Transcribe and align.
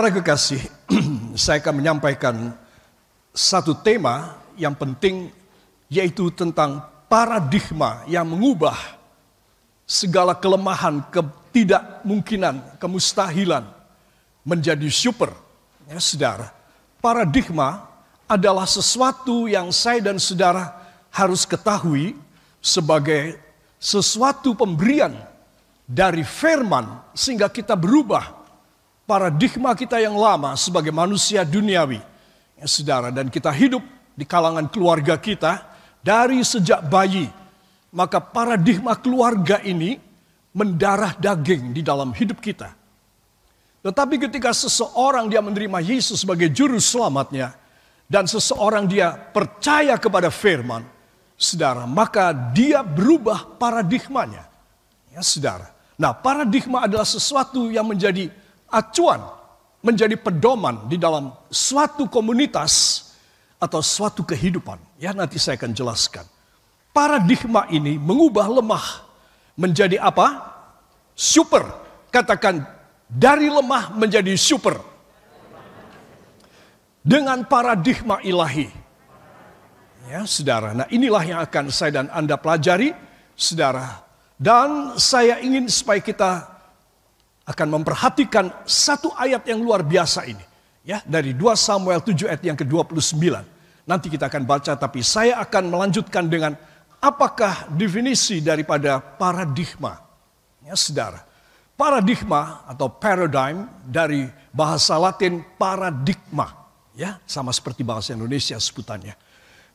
Para 0.00 0.16
kekasih, 0.16 0.64
saya 1.44 1.60
akan 1.60 1.76
menyampaikan 1.76 2.56
satu 3.36 3.76
tema 3.76 4.32
yang 4.56 4.72
penting 4.72 5.28
yaitu 5.92 6.32
tentang 6.32 6.80
paradigma 7.04 8.00
yang 8.08 8.24
mengubah 8.24 8.80
segala 9.84 10.32
kelemahan, 10.32 11.04
ketidakmungkinan, 11.12 12.80
kemustahilan 12.80 13.68
menjadi 14.40 14.88
super. 14.88 15.36
Ya, 15.84 16.00
saudara, 16.00 16.48
paradigma 17.04 17.84
adalah 18.24 18.64
sesuatu 18.64 19.52
yang 19.52 19.68
saya 19.68 20.00
dan 20.00 20.16
saudara 20.16 20.80
harus 21.12 21.44
ketahui 21.44 22.16
sebagai 22.64 23.36
sesuatu 23.76 24.56
pemberian 24.56 25.12
dari 25.84 26.24
firman 26.24 26.88
sehingga 27.12 27.52
kita 27.52 27.76
berubah 27.76 28.39
paradigma 29.10 29.74
kita 29.74 29.98
yang 29.98 30.14
lama 30.14 30.54
sebagai 30.54 30.94
manusia 30.94 31.42
duniawi. 31.42 31.98
Ya, 32.54 32.66
saudara, 32.70 33.10
dan 33.10 33.26
kita 33.26 33.50
hidup 33.50 33.82
di 34.14 34.22
kalangan 34.22 34.70
keluarga 34.70 35.18
kita 35.18 35.66
dari 35.98 36.38
sejak 36.46 36.86
bayi. 36.86 37.26
Maka 37.90 38.22
paradigma 38.22 38.94
keluarga 38.94 39.58
ini 39.66 39.98
mendarah 40.54 41.18
daging 41.18 41.74
di 41.74 41.82
dalam 41.82 42.14
hidup 42.14 42.38
kita. 42.38 42.70
Tetapi 43.82 44.14
ketika 44.30 44.54
seseorang 44.54 45.26
dia 45.26 45.42
menerima 45.42 45.82
Yesus 45.82 46.22
sebagai 46.22 46.46
juru 46.54 46.78
selamatnya, 46.78 47.58
dan 48.06 48.30
seseorang 48.30 48.86
dia 48.86 49.10
percaya 49.10 49.98
kepada 49.98 50.30
firman, 50.30 50.86
saudara, 51.34 51.82
maka 51.82 52.30
dia 52.30 52.86
berubah 52.86 53.58
paradigmanya. 53.58 54.46
Ya, 55.10 55.22
saudara. 55.26 55.74
Nah, 55.98 56.14
paradigma 56.14 56.86
adalah 56.86 57.08
sesuatu 57.08 57.72
yang 57.74 57.90
menjadi 57.90 58.30
acuan, 58.70 59.20
menjadi 59.84 60.16
pedoman 60.16 60.86
di 60.88 60.96
dalam 60.96 61.34
suatu 61.50 62.06
komunitas 62.06 63.04
atau 63.60 63.84
suatu 63.84 64.24
kehidupan. 64.24 64.80
Ya 64.96 65.12
nanti 65.12 65.36
saya 65.36 65.60
akan 65.60 65.72
jelaskan. 65.76 66.24
Paradigma 66.90 67.68
ini 67.70 68.00
mengubah 68.00 68.48
lemah 68.50 69.04
menjadi 69.54 70.00
apa? 70.00 70.52
Super. 71.12 71.68
Katakan 72.10 72.64
dari 73.06 73.46
lemah 73.46 73.94
menjadi 73.94 74.34
super. 74.34 74.80
Dengan 77.00 77.44
paradigma 77.46 78.20
ilahi. 78.20 78.68
Ya, 80.10 80.26
saudara. 80.26 80.74
Nah, 80.74 80.90
inilah 80.90 81.22
yang 81.22 81.38
akan 81.38 81.70
saya 81.70 82.02
dan 82.02 82.06
Anda 82.10 82.34
pelajari, 82.34 82.90
saudara. 83.38 84.02
Dan 84.34 84.98
saya 84.98 85.38
ingin 85.38 85.70
supaya 85.70 86.02
kita 86.02 86.59
akan 87.50 87.82
memperhatikan 87.82 88.62
satu 88.62 89.10
ayat 89.18 89.42
yang 89.50 89.58
luar 89.58 89.82
biasa 89.82 90.22
ini. 90.30 90.44
Ya, 90.86 91.02
dari 91.04 91.34
2 91.34 91.58
Samuel 91.58 92.00
7 92.00 92.30
ayat 92.30 92.42
yang 92.46 92.56
ke-29. 92.56 93.18
Nanti 93.84 94.06
kita 94.06 94.30
akan 94.30 94.46
baca 94.46 94.72
tapi 94.78 95.02
saya 95.02 95.42
akan 95.42 95.68
melanjutkan 95.68 96.30
dengan 96.30 96.54
apakah 97.02 97.66
definisi 97.74 98.38
daripada 98.38 99.02
paradigma. 99.02 99.98
Ya, 100.62 100.78
Saudara. 100.78 101.26
Paradigma 101.74 102.64
atau 102.68 102.92
paradigm 102.92 103.64
dari 103.88 104.28
bahasa 104.52 105.00
Latin 105.00 105.40
paradigma, 105.56 106.68
ya, 106.92 107.16
sama 107.24 107.56
seperti 107.56 107.80
bahasa 107.80 108.12
Indonesia 108.12 108.60
sebutannya. 108.60 109.16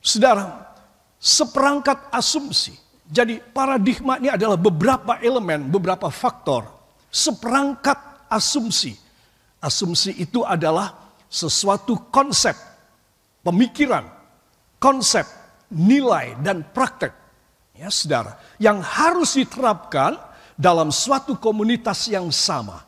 Saudara, 0.05 0.69
seperangkat 1.17 2.13
asumsi. 2.13 2.77
Jadi 3.09 3.41
paradigma 3.41 4.21
ini 4.21 4.29
adalah 4.29 4.53
beberapa 4.53 5.17
elemen, 5.17 5.65
beberapa 5.65 6.13
faktor 6.13 6.74
seperangkat 7.15 8.27
asumsi. 8.27 8.99
Asumsi 9.63 10.11
itu 10.19 10.43
adalah 10.43 11.15
sesuatu 11.31 12.11
konsep, 12.11 12.53
pemikiran, 13.39 14.03
konsep, 14.75 15.23
nilai, 15.71 16.35
dan 16.43 16.67
praktek. 16.75 17.15
Ya, 17.75 17.87
saudara, 17.87 18.35
yang 18.59 18.83
harus 18.83 19.39
diterapkan 19.39 20.19
dalam 20.59 20.91
suatu 20.91 21.39
komunitas 21.39 22.07
yang 22.11 22.27
sama. 22.31 22.83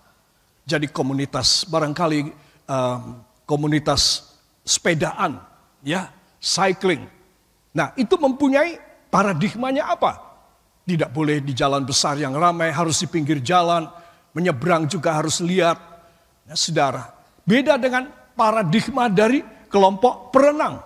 Jadi 0.67 0.91
komunitas 0.91 1.63
barangkali 1.67 2.31
um, 2.67 3.23
komunitas 3.47 4.31
sepedaan, 4.67 5.39
ya, 5.83 6.11
cycling. 6.43 7.07
Nah, 7.71 7.95
itu 7.95 8.15
mempunyai 8.19 8.79
paradigmanya 9.07 9.91
apa? 9.91 10.19
Tidak 10.87 11.11
boleh 11.11 11.43
di 11.43 11.51
jalan 11.51 11.83
besar 11.83 12.15
yang 12.19 12.35
ramai, 12.35 12.71
harus 12.71 13.03
di 13.03 13.07
pinggir 13.11 13.43
jalan, 13.43 13.91
menyeberang 14.35 14.89
juga 14.89 15.15
harus 15.15 15.39
lihat. 15.43 15.77
Ya, 16.47 16.55
saudara, 16.55 17.11
beda 17.43 17.75
dengan 17.75 18.07
paradigma 18.35 19.11
dari 19.11 19.43
kelompok 19.67 20.31
perenang. 20.31 20.79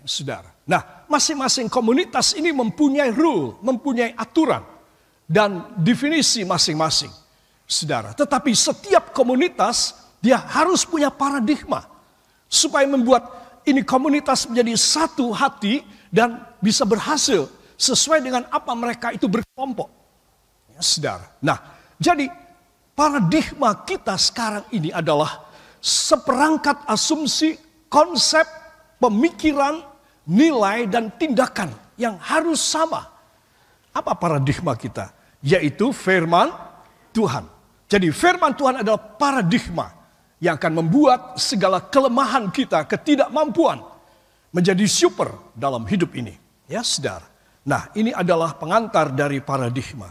Ya, 0.00 0.04
saudara. 0.04 0.50
Nah, 0.66 1.06
masing-masing 1.06 1.70
komunitas 1.70 2.34
ini 2.34 2.50
mempunyai 2.50 3.14
rule, 3.14 3.56
mempunyai 3.62 4.12
aturan 4.18 4.66
dan 5.26 5.74
definisi 5.78 6.42
masing-masing. 6.42 7.10
Saudara, 7.66 8.14
tetapi 8.14 8.54
setiap 8.54 9.10
komunitas 9.10 9.98
dia 10.22 10.38
harus 10.38 10.86
punya 10.86 11.10
paradigma 11.10 11.82
supaya 12.46 12.86
membuat 12.86 13.26
ini 13.66 13.82
komunitas 13.82 14.46
menjadi 14.46 14.78
satu 14.78 15.34
hati 15.34 15.82
dan 16.14 16.46
bisa 16.62 16.86
berhasil 16.86 17.50
sesuai 17.74 18.22
dengan 18.22 18.46
apa 18.54 18.70
mereka 18.78 19.10
itu 19.10 19.26
berkelompok. 19.26 19.90
Ya, 20.70 20.80
saudara. 20.82 21.26
Nah, 21.42 21.58
jadi 21.98 22.30
paradigma 22.96 23.84
kita 23.84 24.16
sekarang 24.16 24.64
ini 24.72 24.88
adalah 24.90 25.46
seperangkat 25.78 26.82
asumsi, 26.88 27.54
konsep, 27.92 28.48
pemikiran, 28.98 29.84
nilai, 30.26 30.88
dan 30.88 31.12
tindakan 31.14 31.70
yang 32.00 32.16
harus 32.18 32.58
sama. 32.58 33.06
Apa 33.92 34.16
paradigma 34.16 34.74
kita? 34.74 35.12
Yaitu 35.44 35.92
firman 35.92 36.50
Tuhan. 37.12 37.46
Jadi 37.86 38.10
firman 38.10 38.56
Tuhan 38.56 38.82
adalah 38.82 38.98
paradigma 38.98 39.94
yang 40.42 40.58
akan 40.58 40.72
membuat 40.82 41.38
segala 41.38 41.78
kelemahan 41.78 42.50
kita, 42.50 42.82
ketidakmampuan 42.84 43.80
menjadi 44.50 44.84
super 44.88 45.36
dalam 45.54 45.86
hidup 45.86 46.12
ini. 46.16 46.34
Ya, 46.66 46.82
saudara. 46.82 47.24
Nah, 47.62 47.90
ini 47.94 48.10
adalah 48.10 48.58
pengantar 48.58 49.14
dari 49.14 49.38
paradigma. 49.38 50.10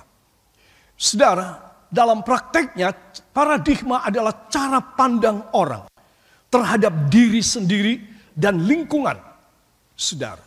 Saudara, 0.95 1.65
dalam 1.90 2.25
prakteknya 2.25 2.91
paradigma 3.31 4.03
adalah 4.03 4.50
cara 4.51 4.81
pandang 4.81 5.46
orang 5.56 5.85
terhadap 6.51 7.12
diri 7.12 7.39
sendiri 7.44 8.00
dan 8.36 8.63
lingkungan. 8.63 9.15
Saudara. 9.95 10.44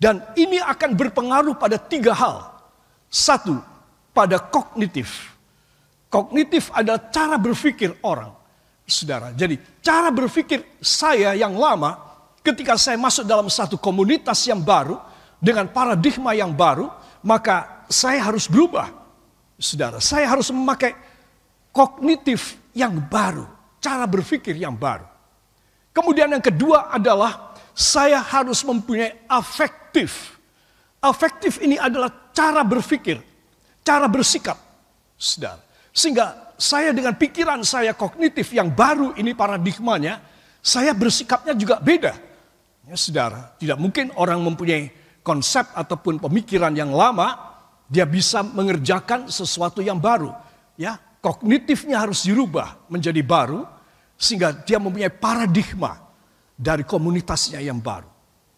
Dan 0.00 0.20
ini 0.36 0.60
akan 0.60 0.96
berpengaruh 0.96 1.56
pada 1.56 1.76
tiga 1.76 2.12
hal. 2.16 2.52
Satu, 3.08 3.60
pada 4.12 4.40
kognitif. 4.40 5.36
Kognitif 6.08 6.72
adalah 6.72 7.08
cara 7.12 7.36
berpikir 7.40 7.96
orang. 8.04 8.32
Saudara, 8.90 9.30
jadi 9.30 9.54
cara 9.78 10.10
berpikir 10.10 10.66
saya 10.82 11.38
yang 11.38 11.54
lama 11.54 11.94
ketika 12.42 12.74
saya 12.74 12.98
masuk 12.98 13.22
dalam 13.22 13.46
satu 13.46 13.78
komunitas 13.78 14.42
yang 14.50 14.58
baru 14.58 14.98
dengan 15.38 15.70
paradigma 15.70 16.34
yang 16.34 16.50
baru, 16.50 16.90
maka 17.22 17.86
saya 17.86 18.18
harus 18.18 18.50
berubah 18.50 18.99
saudara, 19.60 20.00
saya 20.00 20.26
harus 20.26 20.48
memakai 20.48 20.96
kognitif 21.70 22.58
yang 22.72 22.96
baru, 22.98 23.44
cara 23.78 24.08
berpikir 24.08 24.56
yang 24.56 24.74
baru. 24.74 25.06
Kemudian 25.92 26.32
yang 26.32 26.42
kedua 26.42 26.88
adalah 26.90 27.52
saya 27.76 28.24
harus 28.24 28.64
mempunyai 28.64 29.26
afektif. 29.28 30.40
Afektif 31.00 31.60
ini 31.60 31.76
adalah 31.76 32.32
cara 32.32 32.64
berpikir, 32.64 33.20
cara 33.84 34.08
bersikap, 34.08 34.56
saudara. 35.16 35.60
Sehingga 35.90 36.54
saya 36.60 36.92
dengan 36.92 37.16
pikiran 37.16 37.64
saya 37.64 37.96
kognitif 37.96 38.52
yang 38.52 38.68
baru 38.70 39.16
ini 39.16 39.32
paradigmanya, 39.32 40.20
saya 40.60 40.92
bersikapnya 40.92 41.56
juga 41.56 41.80
beda. 41.80 42.12
Ya 42.84 42.96
saudara, 42.96 43.56
tidak 43.56 43.80
mungkin 43.80 44.12
orang 44.16 44.44
mempunyai 44.44 44.92
konsep 45.24 45.64
ataupun 45.72 46.20
pemikiran 46.20 46.72
yang 46.76 46.92
lama, 46.92 47.49
dia 47.90 48.06
bisa 48.06 48.46
mengerjakan 48.46 49.26
sesuatu 49.26 49.82
yang 49.82 49.98
baru. 49.98 50.30
Ya, 50.78 51.02
kognitifnya 51.18 51.98
harus 51.98 52.22
dirubah 52.22 52.78
menjadi 52.86 53.18
baru 53.18 53.66
sehingga 54.14 54.54
dia 54.54 54.78
mempunyai 54.78 55.10
paradigma 55.10 55.98
dari 56.54 56.86
komunitasnya 56.86 57.58
yang 57.58 57.82
baru. 57.82 58.06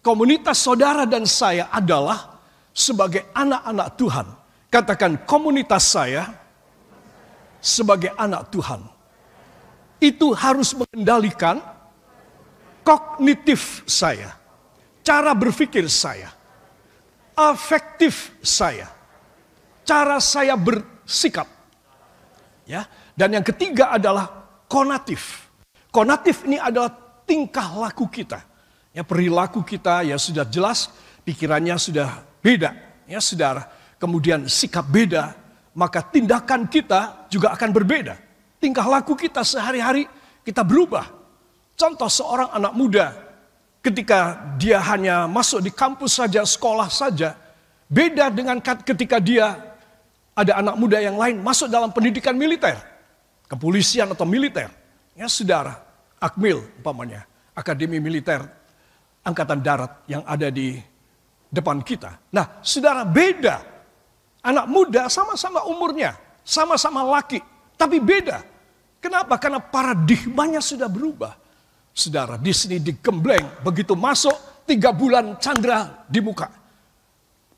Komunitas 0.05 0.61
saudara 0.61 1.09
dan 1.09 1.25
saya 1.25 1.73
adalah 1.73 2.37
sebagai 2.69 3.25
anak-anak 3.33 3.87
Tuhan. 3.97 4.27
Katakan 4.69 5.11
komunitas 5.25 5.81
saya 5.81 6.29
sebagai 7.57 8.13
anak 8.13 8.53
Tuhan. 8.53 8.85
Itu 9.97 10.35
harus 10.35 10.75
mengendalikan 10.75 11.63
kognitif 12.83 13.87
saya, 13.87 14.35
cara 14.99 15.31
berpikir 15.31 15.87
saya, 15.87 16.27
afektif 17.39 18.35
saya 18.43 18.91
cara 19.83 20.17
saya 20.19 20.55
bersikap. 20.57 21.47
Ya. 22.67 22.87
Dan 23.13 23.37
yang 23.37 23.45
ketiga 23.45 23.93
adalah 23.93 24.25
konatif. 24.65 25.51
Konatif 25.93 26.49
ini 26.49 26.57
adalah 26.57 26.89
tingkah 27.29 27.77
laku 27.77 28.09
kita. 28.09 28.41
Ya 28.93 29.05
perilaku 29.05 29.61
kita 29.61 30.01
ya 30.05 30.17
sudah 30.17 30.45
jelas, 30.49 30.89
pikirannya 31.21 31.77
sudah 31.77 32.25
beda. 32.41 32.73
Ya 33.05 33.21
saudara, 33.21 33.69
kemudian 34.01 34.49
sikap 34.49 34.89
beda, 34.89 35.37
maka 35.77 36.01
tindakan 36.01 36.65
kita 36.65 37.29
juga 37.29 37.53
akan 37.53 37.69
berbeda. 37.69 38.17
Tingkah 38.57 38.85
laku 38.85 39.13
kita 39.13 39.45
sehari-hari 39.45 40.07
kita 40.41 40.61
berubah. 40.65 41.09
Contoh 41.73 42.07
seorang 42.07 42.53
anak 42.53 42.73
muda 42.73 43.05
ketika 43.83 44.39
dia 44.55 44.79
hanya 44.79 45.27
masuk 45.27 45.59
di 45.59 45.73
kampus 45.73 46.21
saja, 46.21 46.45
sekolah 46.45 46.87
saja, 46.87 47.35
beda 47.91 48.29
dengan 48.29 48.61
ketika 48.61 49.17
dia 49.17 49.72
ada 50.33 50.59
anak 50.59 50.75
muda 50.77 50.97
yang 50.97 51.17
lain 51.17 51.41
masuk 51.41 51.69
dalam 51.69 51.93
pendidikan 51.93 52.33
militer, 52.33 52.77
kepolisian 53.45 54.09
atau 54.13 54.25
militer. 54.25 54.69
Ya 55.13 55.29
saudara, 55.29 55.77
Akmil 56.17 56.61
umpamanya, 56.81 57.29
Akademi 57.53 58.01
Militer 58.01 58.41
Angkatan 59.23 59.61
Darat 59.61 60.03
yang 60.09 60.25
ada 60.25 60.49
di 60.49 60.75
depan 61.47 61.79
kita. 61.85 62.17
Nah, 62.33 62.59
saudara 62.65 63.05
beda. 63.05 63.71
Anak 64.43 64.67
muda 64.67 65.07
sama-sama 65.07 65.63
umurnya, 65.63 66.19
sama-sama 66.43 66.99
laki, 67.07 67.39
tapi 67.79 68.03
beda. 68.03 68.43
Kenapa? 68.99 69.39
Karena 69.39 69.63
paradigmanya 69.63 70.59
sudah 70.59 70.91
berubah. 70.91 71.39
Saudara, 71.95 72.35
di 72.35 72.51
sini 72.51 72.83
digembleng, 72.83 73.63
begitu 73.63 73.95
masuk 73.95 74.35
tiga 74.67 74.91
bulan 74.91 75.39
chandra 75.39 76.03
di 76.11 76.19
muka. 76.19 76.62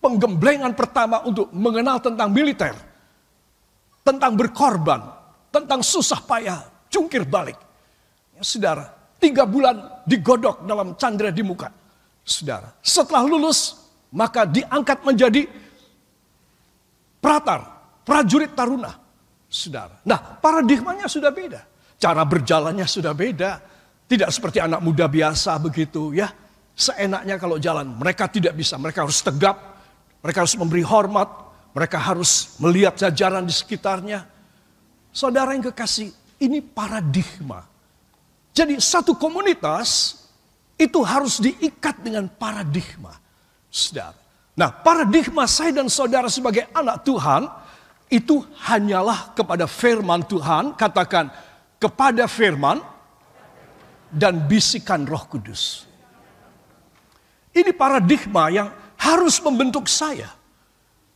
Penggemblengan 0.06 0.78
pertama 0.78 1.26
untuk 1.26 1.50
mengenal 1.50 1.98
tentang 1.98 2.30
militer, 2.30 2.78
tentang 4.06 4.38
berkorban, 4.38 5.02
tentang 5.50 5.82
susah 5.82 6.22
payah, 6.22 6.62
jungkir 6.94 7.26
balik. 7.26 7.58
Ya, 8.38 8.46
saudara, 8.46 8.94
tiga 9.18 9.50
bulan 9.50 10.06
digodok 10.06 10.62
dalam 10.62 10.94
candra 10.94 11.34
di 11.34 11.42
muka. 11.42 11.74
Saudara, 12.22 12.70
setelah 12.86 13.26
lulus, 13.26 13.82
maka 14.14 14.46
diangkat 14.46 15.02
menjadi 15.02 15.50
pratar, 17.18 17.66
prajurit 18.06 18.54
taruna. 18.54 18.94
Saudara, 19.50 19.98
nah 20.06 20.22
paradigmanya 20.38 21.10
sudah 21.10 21.34
beda. 21.34 21.66
Cara 21.98 22.22
berjalannya 22.22 22.86
sudah 22.86 23.18
beda. 23.18 23.58
Tidak 24.06 24.30
seperti 24.30 24.62
anak 24.62 24.86
muda 24.86 25.10
biasa 25.10 25.58
begitu 25.58 26.14
ya. 26.14 26.30
Seenaknya 26.78 27.42
kalau 27.42 27.58
jalan, 27.58 27.90
mereka 27.98 28.30
tidak 28.30 28.54
bisa, 28.54 28.78
mereka 28.78 29.02
harus 29.02 29.18
tegap, 29.26 29.75
mereka 30.26 30.42
harus 30.42 30.58
memberi 30.58 30.82
hormat, 30.82 31.30
mereka 31.78 32.02
harus 32.02 32.58
melihat 32.58 32.98
jajaran 32.98 33.46
di 33.46 33.54
sekitarnya. 33.54 34.26
Saudara 35.14 35.54
yang 35.54 35.70
kekasih, 35.70 36.10
ini 36.42 36.66
paradigma. 36.66 37.62
Jadi 38.50 38.82
satu 38.82 39.14
komunitas 39.14 40.18
itu 40.82 40.98
harus 41.06 41.38
diikat 41.38 42.02
dengan 42.02 42.26
paradigma. 42.26 43.14
Saudara. 43.70 44.18
Nah 44.58 44.74
paradigma 44.74 45.46
saya 45.46 45.78
dan 45.78 45.94
saudara 45.94 46.26
sebagai 46.26 46.66
anak 46.74 47.06
Tuhan 47.06 47.46
itu 48.10 48.42
hanyalah 48.66 49.38
kepada 49.38 49.70
firman 49.70 50.26
Tuhan. 50.26 50.74
Katakan 50.74 51.30
kepada 51.78 52.26
firman 52.26 52.82
dan 54.10 54.42
bisikan 54.42 55.06
roh 55.06 55.22
kudus. 55.30 55.86
Ini 57.54 57.70
paradigma 57.78 58.50
yang 58.50 58.74
harus 59.06 59.38
membentuk 59.46 59.86
saya. 59.86 60.34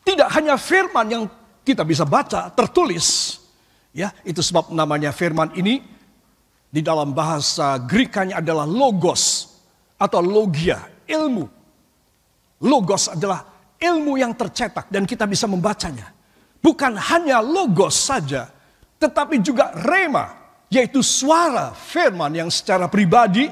Tidak 0.05 0.29
hanya 0.29 0.55
firman 0.61 1.05
yang 1.09 1.23
kita 1.65 1.81
bisa 1.81 2.05
baca, 2.05 2.53
tertulis. 2.53 3.37
Ya, 3.89 4.13
itu 4.21 4.45
sebab 4.45 4.69
namanya 4.69 5.09
firman 5.09 5.49
ini 5.57 5.81
di 6.69 6.85
dalam 6.85 7.09
bahasa 7.17 7.81
Grekanya 7.81 8.37
adalah 8.37 8.69
logos 8.69 9.49
atau 9.97 10.21
logia, 10.21 10.85
ilmu. 11.09 11.49
Logos 12.61 13.09
adalah 13.09 13.49
ilmu 13.81 14.21
yang 14.21 14.37
tercetak 14.37 14.87
dan 14.93 15.09
kita 15.09 15.25
bisa 15.25 15.49
membacanya. 15.49 16.13
Bukan 16.61 16.93
hanya 16.93 17.41
logos 17.41 17.97
saja, 17.97 18.51
tetapi 19.01 19.41
juga 19.41 19.73
rema, 19.73 20.35
yaitu 20.69 21.01
suara 21.01 21.73
firman 21.73 22.29
yang 22.35 22.49
secara 22.51 22.85
pribadi 22.85 23.49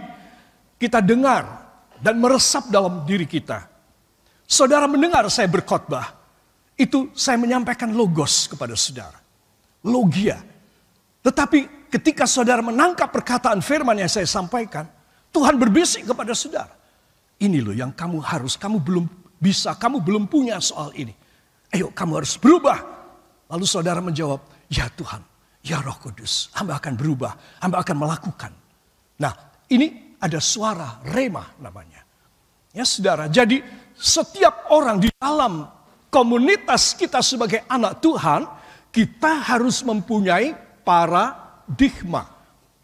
kita 0.77 1.01
dengar 1.01 1.65
dan 1.97 2.19
meresap 2.21 2.69
dalam 2.69 3.01
diri 3.07 3.25
kita. 3.25 3.76
Saudara 4.47 4.87
mendengar 4.87 5.27
saya 5.27 5.51
berkhotbah, 5.51 6.15
itu 6.79 7.11
saya 7.11 7.35
menyampaikan 7.35 7.91
logos 7.91 8.47
kepada 8.47 8.73
saudara 8.73 9.27
logia. 9.87 10.43
Tetapi 11.23 11.89
ketika 11.91 12.27
saudara 12.27 12.63
menangkap 12.63 13.11
perkataan 13.11 13.63
firman 13.63 13.99
yang 13.99 14.11
saya 14.11 14.27
sampaikan, 14.27 14.87
Tuhan 15.31 15.59
berbisik 15.59 16.07
kepada 16.07 16.31
saudara. 16.35 16.71
Ini 17.37 17.61
loh 17.61 17.75
yang 17.75 17.93
kamu 17.93 18.23
harus, 18.23 18.57
kamu 18.57 18.81
belum 18.81 19.05
bisa, 19.37 19.77
kamu 19.77 20.01
belum 20.01 20.23
punya 20.25 20.57
soal 20.57 20.89
ini. 20.97 21.13
Ayo 21.75 21.91
kamu 21.93 22.23
harus 22.23 22.39
berubah. 22.39 22.79
Lalu 23.47 23.65
saudara 23.67 24.01
menjawab, 24.01 24.41
ya 24.71 24.89
Tuhan, 24.91 25.21
ya 25.61 25.83
roh 25.83 25.95
kudus, 25.99 26.49
hamba 26.57 26.79
akan 26.79 26.97
berubah, 26.97 27.61
hamba 27.61 27.83
akan 27.83 27.95
melakukan. 27.95 28.51
Nah 29.21 29.33
ini 29.69 30.17
ada 30.17 30.39
suara 30.41 31.03
rema 31.11 31.43
namanya. 31.61 32.06
Ya 32.77 32.85
saudara, 32.85 33.25
jadi 33.25 33.65
setiap 33.97 34.69
orang 34.69 35.01
di 35.01 35.09
dalam 35.17 35.65
komunitas 36.13 36.93
kita 36.93 37.25
sebagai 37.25 37.65
anak 37.65 37.97
Tuhan, 38.05 38.45
kita 38.93 39.41
harus 39.49 39.81
mempunyai 39.81 40.53
paradigma. 40.85 42.29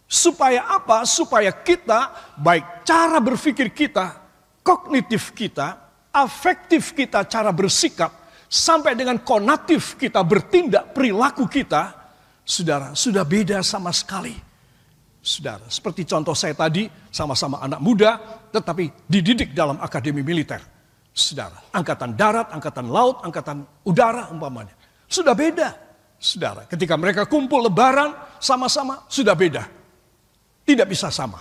Supaya 0.09 0.65
apa? 0.65 1.05
Supaya 1.05 1.53
kita, 1.53 2.33
baik 2.41 2.81
cara 2.81 3.21
berpikir 3.21 3.69
kita, 3.69 4.17
kognitif 4.65 5.29
kita, 5.29 5.77
afektif 6.09 6.97
kita, 6.97 7.29
cara 7.29 7.53
bersikap, 7.53 8.09
sampai 8.50 8.97
dengan 8.97 9.21
konatif 9.21 9.93
kita 10.01 10.25
bertindak, 10.25 10.89
perilaku 10.89 11.45
kita, 11.45 11.93
saudara, 12.41 12.97
sudah 12.97 13.21
beda 13.21 13.62
sama 13.62 13.93
sekali. 13.93 14.52
Saudara, 15.24 15.63
seperti 15.72 16.03
contoh 16.03 16.36
saya 16.36 16.51
tadi, 16.51 16.84
sama-sama 17.08 17.63
anak 17.63 17.80
muda, 17.80 18.20
tetapi 18.51 19.08
dididik 19.08 19.56
dalam 19.56 19.80
akademi 19.80 20.20
militer. 20.20 20.60
Saudara, 21.15 21.63
angkatan 21.72 22.12
darat, 22.20 22.51
angkatan 22.51 22.92
laut, 22.92 23.24
angkatan 23.24 23.63
udara 23.88 24.27
umpamanya. 24.36 24.75
Sudah 25.08 25.32
beda. 25.32 25.80
Saudara, 26.20 26.68
ketika 26.68 27.00
mereka 27.00 27.24
kumpul 27.24 27.63
lebaran 27.63 28.12
sama-sama 28.36 29.08
sudah 29.08 29.32
beda. 29.32 29.63
Tidak 30.68 30.84
bisa 30.84 31.08
sama. 31.08 31.39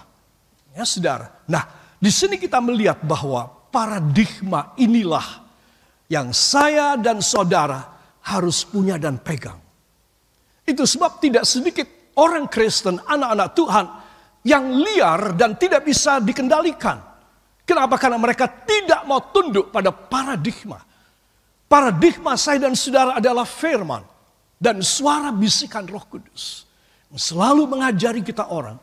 Ya, 0.78 0.86
saudara. 0.86 1.42
Nah, 1.50 1.66
di 1.98 2.10
sini 2.14 2.38
kita 2.38 2.62
melihat 2.62 3.02
bahwa 3.02 3.50
paradigma 3.74 4.78
inilah 4.78 5.42
yang 6.06 6.30
saya 6.30 6.94
dan 6.94 7.18
saudara 7.18 7.82
harus 8.22 8.62
punya 8.62 8.94
dan 8.94 9.18
pegang. 9.18 9.58
Itu 10.62 10.86
sebab 10.86 11.18
tidak 11.18 11.42
sedikit 11.42 12.01
orang 12.18 12.48
Kristen, 12.48 13.00
anak-anak 13.00 13.48
Tuhan 13.54 13.86
yang 14.42 14.64
liar 14.74 15.36
dan 15.38 15.54
tidak 15.54 15.86
bisa 15.86 16.18
dikendalikan. 16.18 16.98
Kenapa? 17.62 17.94
Karena 17.96 18.18
mereka 18.18 18.50
tidak 18.50 19.06
mau 19.06 19.22
tunduk 19.30 19.70
pada 19.70 19.94
paradigma. 19.94 20.82
Paradigma 21.70 22.36
saya 22.36 22.68
dan 22.68 22.76
saudara 22.76 23.16
adalah 23.16 23.48
firman 23.48 24.04
dan 24.60 24.84
suara 24.84 25.32
bisikan 25.32 25.88
Roh 25.88 26.04
Kudus 26.04 26.68
selalu 27.16 27.68
mengajari 27.68 28.24
kita 28.24 28.48
orang, 28.48 28.76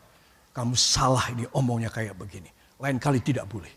kamu 0.53 0.74
salah 0.77 1.25
ini 1.33 1.45
omongnya 1.53 1.89
kayak 1.89 2.13
begini. 2.17 2.50
Lain 2.79 3.01
kali 3.01 3.19
tidak 3.19 3.50
boleh. 3.50 3.71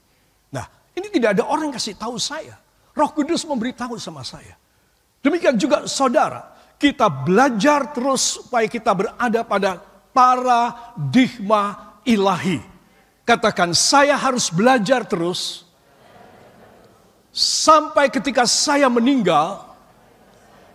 Nah, 0.52 0.64
ini 0.92 1.08
tidak 1.08 1.38
ada 1.38 1.48
orang 1.48 1.72
yang 1.72 1.76
kasih 1.76 1.96
tahu 1.96 2.20
saya. 2.20 2.56
Roh 2.92 3.10
Kudus 3.12 3.48
memberitahu 3.48 3.96
sama 3.96 4.20
saya. 4.20 4.54
Demikian 5.24 5.56
juga 5.56 5.88
saudara, 5.88 6.51
kita 6.82 7.06
belajar 7.06 7.94
terus 7.94 8.42
supaya 8.42 8.66
kita 8.66 8.90
berada 8.90 9.46
pada 9.46 9.78
paradigma 10.10 11.94
ilahi. 12.02 12.58
Katakan, 13.22 13.70
saya 13.70 14.18
harus 14.18 14.50
belajar 14.50 15.06
terus 15.06 15.62
sampai 17.30 18.10
ketika 18.10 18.42
saya 18.50 18.90
meninggal, 18.90 19.62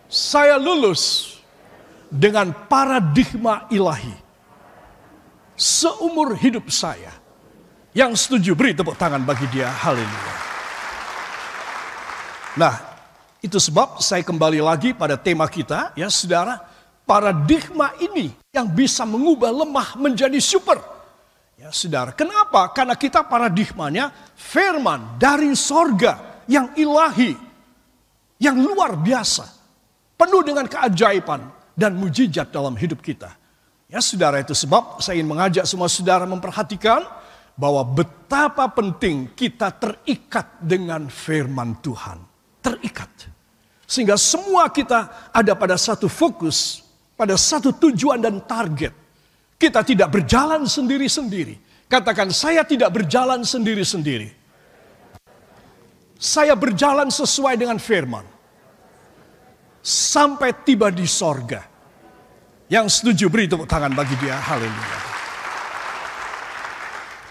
saya 0.08 0.56
lulus 0.56 1.36
dengan 2.08 2.56
paradigma 2.72 3.68
ilahi. 3.68 4.16
Seumur 5.60 6.32
hidup 6.40 6.72
saya. 6.72 7.12
Yang 7.92 8.24
setuju 8.24 8.56
beri 8.56 8.72
tepuk 8.72 8.96
tangan 8.96 9.20
bagi 9.28 9.44
dia. 9.52 9.68
Haleluya. 9.68 10.34
Nah, 12.56 12.87
itu 13.38 13.58
sebab 13.62 14.02
saya 14.02 14.26
kembali 14.26 14.58
lagi 14.58 14.90
pada 14.90 15.14
tema 15.14 15.46
kita 15.46 15.94
ya 15.94 16.10
saudara. 16.10 16.58
Paradigma 17.08 17.96
ini 18.04 18.36
yang 18.52 18.68
bisa 18.68 19.08
mengubah 19.08 19.48
lemah 19.48 19.96
menjadi 19.96 20.36
super. 20.44 20.76
Ya 21.56 21.72
saudara, 21.72 22.12
kenapa? 22.12 22.68
Karena 22.76 22.92
kita 22.92 23.24
paradigmanya 23.24 24.12
firman 24.36 25.16
dari 25.16 25.56
sorga 25.56 26.44
yang 26.44 26.76
ilahi. 26.76 27.32
Yang 28.38 28.56
luar 28.60 28.94
biasa 29.00 29.48
penuh 30.20 30.44
dengan 30.44 30.68
keajaiban 30.68 31.48
dan 31.72 31.96
mujizat 31.96 32.52
dalam 32.52 32.76
hidup 32.76 33.00
kita. 33.00 33.32
Ya 33.88 34.04
saudara 34.04 34.44
itu 34.44 34.52
sebab 34.52 35.00
saya 35.00 35.16
ingin 35.16 35.32
mengajak 35.32 35.64
semua 35.64 35.88
saudara 35.88 36.28
memperhatikan 36.28 37.08
bahwa 37.56 37.88
betapa 37.88 38.68
penting 38.68 39.32
kita 39.32 39.72
terikat 39.72 40.60
dengan 40.60 41.08
firman 41.08 41.80
Tuhan. 41.80 42.27
Terikat. 42.68 43.08
Sehingga 43.88 44.20
semua 44.20 44.68
kita 44.68 45.32
ada 45.32 45.56
pada 45.56 45.80
satu 45.80 46.12
fokus, 46.12 46.84
pada 47.16 47.32
satu 47.40 47.72
tujuan 47.72 48.20
dan 48.20 48.44
target. 48.44 48.92
Kita 49.56 49.80
tidak 49.80 50.12
berjalan 50.12 50.68
sendiri-sendiri. 50.68 51.56
Katakan 51.88 52.28
saya 52.28 52.68
tidak 52.68 52.92
berjalan 52.92 53.40
sendiri-sendiri. 53.48 54.28
Saya 56.20 56.52
berjalan 56.52 57.08
sesuai 57.08 57.56
dengan 57.56 57.80
firman. 57.80 58.28
Sampai 59.80 60.52
tiba 60.52 60.92
di 60.92 61.08
sorga. 61.08 61.64
Yang 62.68 63.00
setuju 63.00 63.32
beri 63.32 63.48
tepuk 63.48 63.64
tangan 63.64 63.96
bagi 63.96 64.12
dia. 64.20 64.36
Haleluya. 64.36 65.00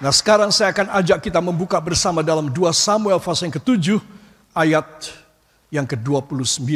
Nah 0.02 0.10
sekarang 0.10 0.50
saya 0.50 0.74
akan 0.74 0.90
ajak 0.98 1.22
kita 1.22 1.38
membuka 1.38 1.78
bersama 1.78 2.26
dalam 2.26 2.50
2 2.50 2.74
Samuel 2.74 3.22
pasal 3.22 3.50
yang 3.50 3.62
ke-7 3.62 4.02
ayat 4.58 4.90
yang 5.74 5.86
ke-29. 5.86 6.68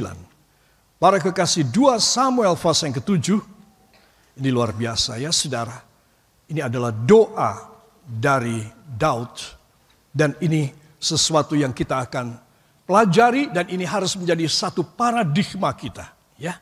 Para 1.01 1.17
kekasih 1.17 1.65
2 1.69 1.97
Samuel 1.97 2.53
pasal 2.53 2.91
yang 2.91 2.97
ke-7 3.01 3.41
ini 4.37 4.49
luar 4.49 4.71
biasa 4.71 5.19
ya 5.19 5.33
saudara. 5.33 5.75
Ini 6.51 6.67
adalah 6.67 6.91
doa 6.91 7.51
dari 8.03 8.59
Daud 8.85 9.33
dan 10.11 10.35
ini 10.43 10.67
sesuatu 10.99 11.55
yang 11.55 11.71
kita 11.71 12.03
akan 12.05 12.35
pelajari 12.85 13.49
dan 13.49 13.71
ini 13.71 13.87
harus 13.87 14.19
menjadi 14.19 14.45
satu 14.51 14.83
paradigma 14.83 15.71
kita 15.73 16.11
ya. 16.35 16.55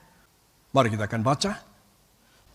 Mari 0.69 0.93
kita 0.93 1.09
akan 1.09 1.21
baca. 1.25 1.51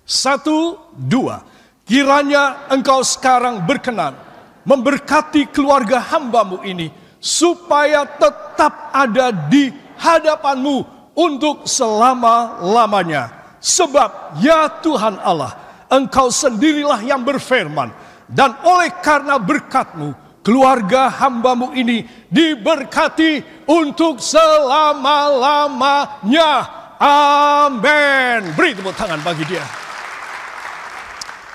Satu, 0.05 0.79
dua. 0.95 1.43
Kiranya 1.85 2.71
engkau 2.73 3.05
sekarang 3.05 3.61
berkenan 3.69 4.17
memberkati 4.65 5.53
keluarga 5.53 6.01
hambamu 6.01 6.65
ini 6.65 6.89
supaya 7.25 8.05
tetap 8.05 8.93
ada 8.93 9.33
di 9.33 9.73
hadapanmu 9.97 10.85
untuk 11.17 11.65
selama-lamanya. 11.65 13.33
Sebab 13.65 14.37
ya 14.45 14.69
Tuhan 14.85 15.17
Allah, 15.25 15.57
engkau 15.89 16.29
sendirilah 16.29 17.01
yang 17.01 17.25
berfirman. 17.25 17.89
Dan 18.29 18.53
oleh 18.61 18.93
karena 19.01 19.41
berkatmu, 19.41 20.13
keluarga 20.45 21.09
hambamu 21.09 21.73
ini 21.73 22.05
diberkati 22.29 23.65
untuk 23.65 24.21
selama-lamanya. 24.21 26.53
Amin. 27.01 28.53
Beri 28.53 28.77
tepuk 28.77 28.93
tangan 28.93 29.25
bagi 29.25 29.49
dia. 29.49 29.65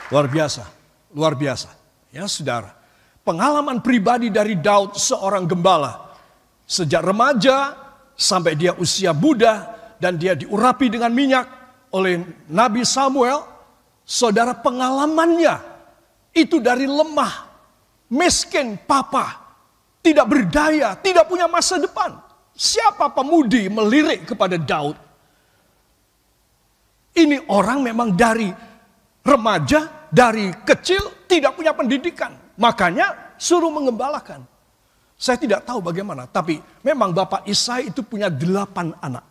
Luar 0.09 0.25
biasa, 0.25 0.65
luar 1.13 1.37
biasa. 1.37 1.69
Ya 2.09 2.25
saudara, 2.25 2.78
pengalaman 3.29 3.77
pribadi 3.85 4.33
dari 4.33 4.57
Daud 4.57 4.97
seorang 4.97 5.45
gembala. 5.45 6.17
Sejak 6.65 7.05
remaja 7.05 7.77
sampai 8.17 8.57
dia 8.57 8.73
usia 8.81 9.13
muda 9.13 9.69
dan 10.01 10.17
dia 10.17 10.33
diurapi 10.33 10.89
dengan 10.89 11.13
minyak 11.13 11.45
oleh 11.93 12.25
Nabi 12.49 12.81
Samuel. 12.81 13.45
Saudara 14.09 14.57
pengalamannya 14.57 15.61
itu 16.33 16.57
dari 16.57 16.89
lemah, 16.89 17.45
miskin, 18.09 18.73
papa, 18.89 19.37
tidak 20.01 20.25
berdaya, 20.25 20.97
tidak 20.97 21.29
punya 21.29 21.45
masa 21.45 21.77
depan. 21.77 22.17
Siapa 22.57 23.13
pemudi 23.13 23.69
melirik 23.69 24.25
kepada 24.25 24.57
Daud? 24.57 24.97
Ini 27.13 27.45
orang 27.53 27.85
memang 27.85 28.17
dari 28.17 28.49
remaja 29.21 30.09
dari 30.09 30.49
kecil 30.65 31.29
tidak 31.29 31.53
punya 31.53 31.77
pendidikan. 31.77 32.48
Makanya 32.59 33.35
suruh 33.39 33.71
mengembalakan. 33.71 34.43
Saya 35.19 35.35
tidak 35.35 35.67
tahu 35.67 35.83
bagaimana, 35.83 36.27
tapi 36.27 36.59
memang 36.83 37.11
Bapak 37.11 37.43
Isai 37.47 37.91
itu 37.91 38.03
punya 38.03 38.31
delapan 38.31 38.95
anak. 39.03 39.23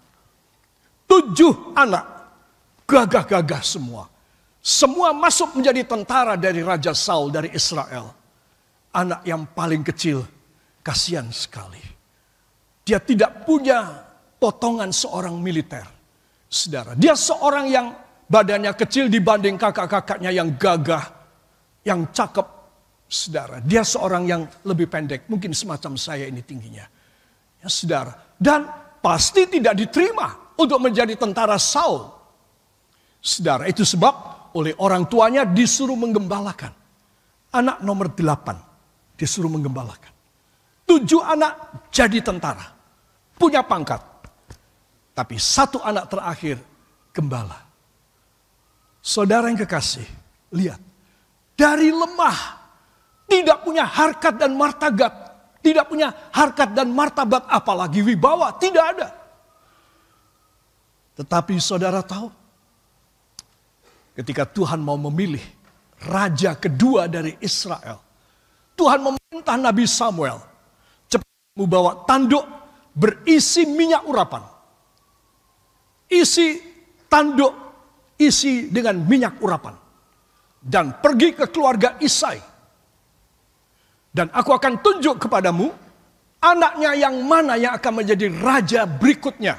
Tujuh 1.09 1.73
anak, 1.73 2.05
gagah-gagah 2.85 3.65
semua. 3.65 4.05
Semua 4.61 5.17
masuk 5.17 5.57
menjadi 5.57 5.89
tentara 5.89 6.37
dari 6.37 6.61
Raja 6.61 6.93
Saul 6.93 7.33
dari 7.33 7.49
Israel. 7.57 8.13
Anak 8.93 9.25
yang 9.25 9.49
paling 9.49 9.81
kecil, 9.81 10.25
kasihan 10.85 11.29
sekali. 11.33 11.81
Dia 12.85 13.01
tidak 13.01 13.49
punya 13.49 14.05
potongan 14.37 14.93
seorang 14.93 15.41
militer. 15.41 15.85
Saudara, 16.49 16.93
dia 16.97 17.17
seorang 17.17 17.69
yang 17.69 17.93
badannya 18.29 18.73
kecil 18.77 19.09
dibanding 19.09 19.57
kakak-kakaknya 19.57 20.33
yang 20.33 20.53
gagah, 20.57 21.05
yang 21.85 22.09
cakep, 22.13 22.58
saudara. 23.09 23.59
Dia 23.65 23.83
seorang 23.83 24.29
yang 24.29 24.43
lebih 24.69 24.87
pendek, 24.87 25.27
mungkin 25.33 25.57
semacam 25.57 25.97
saya 25.97 26.29
ini 26.29 26.45
tingginya. 26.45 26.85
Ya, 27.59 27.67
saudara. 27.67 28.13
Dan 28.37 28.69
pasti 29.01 29.49
tidak 29.49 29.75
diterima 29.75 30.55
untuk 30.61 30.79
menjadi 30.79 31.17
tentara 31.17 31.57
Saul. 31.57 32.07
Saudara, 33.19 33.67
itu 33.67 33.83
sebab 33.83 34.15
oleh 34.55 34.77
orang 34.79 35.09
tuanya 35.11 35.43
disuruh 35.43 35.99
menggembalakan. 35.99 36.71
Anak 37.49 37.81
nomor 37.81 38.13
delapan 38.13 38.61
disuruh 39.17 39.51
menggembalakan. 39.51 40.13
Tujuh 40.85 41.25
anak 41.25 41.85
jadi 41.91 42.21
tentara. 42.21 42.65
Punya 43.35 43.65
pangkat. 43.65 44.01
Tapi 45.17 45.35
satu 45.35 45.83
anak 45.83 46.07
terakhir 46.13 46.57
gembala. 47.11 47.59
Saudara 49.03 49.51
yang 49.51 49.59
kekasih, 49.59 50.07
lihat. 50.55 50.79
Dari 51.59 51.91
lemah, 51.91 52.58
tidak 53.29 53.61
punya 53.63 53.85
harkat 53.85 54.41
dan 54.41 54.57
martabat, 54.57 55.13
tidak 55.61 55.85
punya 55.87 56.09
harkat 56.33 56.73
dan 56.73 56.89
martabat 56.89 57.45
apalagi 57.47 58.01
wibawa, 58.01 58.57
tidak 58.57 58.85
ada. 58.97 59.09
Tetapi 61.21 61.61
saudara 61.61 62.01
tahu, 62.01 62.33
ketika 64.17 64.49
Tuhan 64.49 64.81
mau 64.81 64.97
memilih 64.97 65.43
raja 66.09 66.57
kedua 66.57 67.05
dari 67.05 67.37
Israel, 67.45 68.01
Tuhan 68.79 69.03
memerintah 69.03 69.59
Nabi 69.61 69.85
Samuel 69.85 70.41
cepat 71.11 71.29
membawa 71.59 72.07
tanduk 72.09 72.47
berisi 72.97 73.69
minyak 73.69 74.09
urapan. 74.09 74.47
Isi 76.09 76.57
tanduk 77.13 77.53
isi 78.17 78.73
dengan 78.73 79.03
minyak 79.05 79.39
urapan. 79.39 79.75
Dan 80.59 80.99
pergi 80.99 81.39
ke 81.39 81.47
keluarga 81.51 81.99
Isai. 82.03 82.58
Dan 84.19 84.35
aku 84.35 84.51
akan 84.51 84.83
tunjuk 84.83 85.23
kepadamu 85.23 85.71
anaknya 86.43 86.91
yang 86.99 87.23
mana 87.23 87.55
yang 87.55 87.79
akan 87.79 88.03
menjadi 88.03 88.27
raja 88.43 88.83
berikutnya 88.83 89.55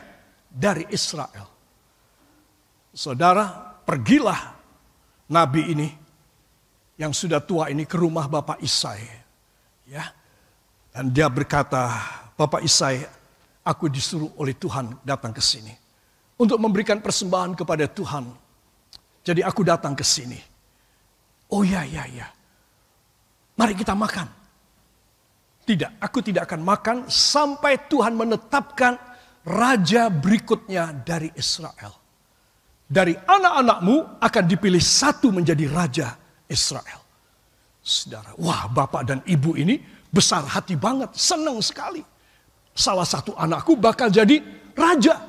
dari 0.52 0.84
Israel. 0.92 1.48
Saudara, 2.92 3.48
pergilah 3.88 4.60
nabi 5.32 5.72
ini 5.72 5.88
yang 7.00 7.16
sudah 7.16 7.40
tua 7.40 7.72
ini 7.72 7.88
ke 7.88 7.96
rumah 7.96 8.28
Bapak 8.28 8.60
Isai. 8.60 9.00
Ya. 9.88 10.12
Dan 10.92 11.16
dia 11.16 11.32
berkata, 11.32 11.88
Bapak 12.36 12.60
Isai, 12.60 13.00
aku 13.64 13.88
disuruh 13.88 14.36
oleh 14.36 14.60
Tuhan 14.60 14.92
datang 15.08 15.32
ke 15.32 15.40
sini 15.40 15.72
untuk 16.36 16.60
memberikan 16.60 17.00
persembahan 17.00 17.56
kepada 17.56 17.88
Tuhan 17.88 18.28
jadi 19.24 19.46
aku 19.46 19.62
datang 19.62 19.94
ke 19.96 20.02
sini. 20.02 20.42
Oh 21.54 21.62
ya, 21.62 21.86
ya, 21.86 22.08
ya. 22.10 22.28
Mari 23.60 23.76
kita 23.76 23.94
makan. 23.94 24.39
Tidak, 25.70 26.02
aku 26.02 26.26
tidak 26.26 26.50
akan 26.50 26.66
makan 26.66 26.98
sampai 27.06 27.86
Tuhan 27.86 28.18
menetapkan 28.18 28.98
raja 29.46 30.10
berikutnya 30.10 31.06
dari 31.06 31.30
Israel. 31.38 31.94
Dari 32.90 33.14
anak-anakmu 33.14 34.18
akan 34.18 34.44
dipilih 34.50 34.82
satu 34.82 35.30
menjadi 35.30 35.70
raja 35.70 36.18
Israel. 36.50 37.06
Saudara, 37.86 38.34
wah 38.42 38.66
bapak 38.66 39.14
dan 39.14 39.22
ibu 39.30 39.54
ini 39.54 39.78
besar 40.10 40.42
hati 40.42 40.74
banget, 40.74 41.14
senang 41.14 41.62
sekali. 41.62 42.02
Salah 42.74 43.06
satu 43.06 43.38
anakku 43.38 43.78
bakal 43.78 44.10
jadi 44.10 44.42
raja. 44.74 45.22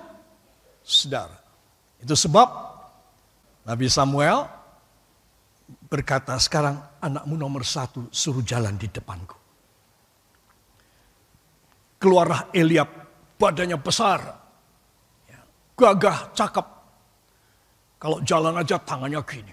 Saudara, 0.81 1.37
itu 2.01 2.17
sebab 2.17 2.49
Nabi 3.69 3.93
Samuel 3.93 4.49
berkata, 5.93 6.33
sekarang 6.41 6.81
anakmu 7.05 7.37
nomor 7.37 7.61
satu 7.61 8.09
suruh 8.09 8.41
jalan 8.41 8.81
di 8.81 8.89
depanku. 8.89 9.40
Keluarlah 12.01 12.49
Eliab, 12.57 12.89
badannya 13.37 13.77
besar, 13.77 14.25
ya, 15.29 15.41
gagah, 15.77 16.33
cakep. 16.33 16.67
Kalau 18.01 18.25
jalan 18.25 18.57
aja 18.57 18.81
tangannya 18.81 19.21
gini. 19.29 19.53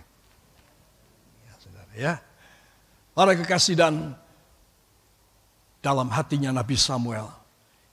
Ya, 1.43 1.53
saudara, 1.59 1.93
ya. 1.99 2.13
Para 3.11 3.35
kekasih 3.35 3.75
dan 3.75 4.15
dalam 5.83 6.07
hatinya 6.07 6.55
Nabi 6.55 6.79
Samuel, 6.79 7.27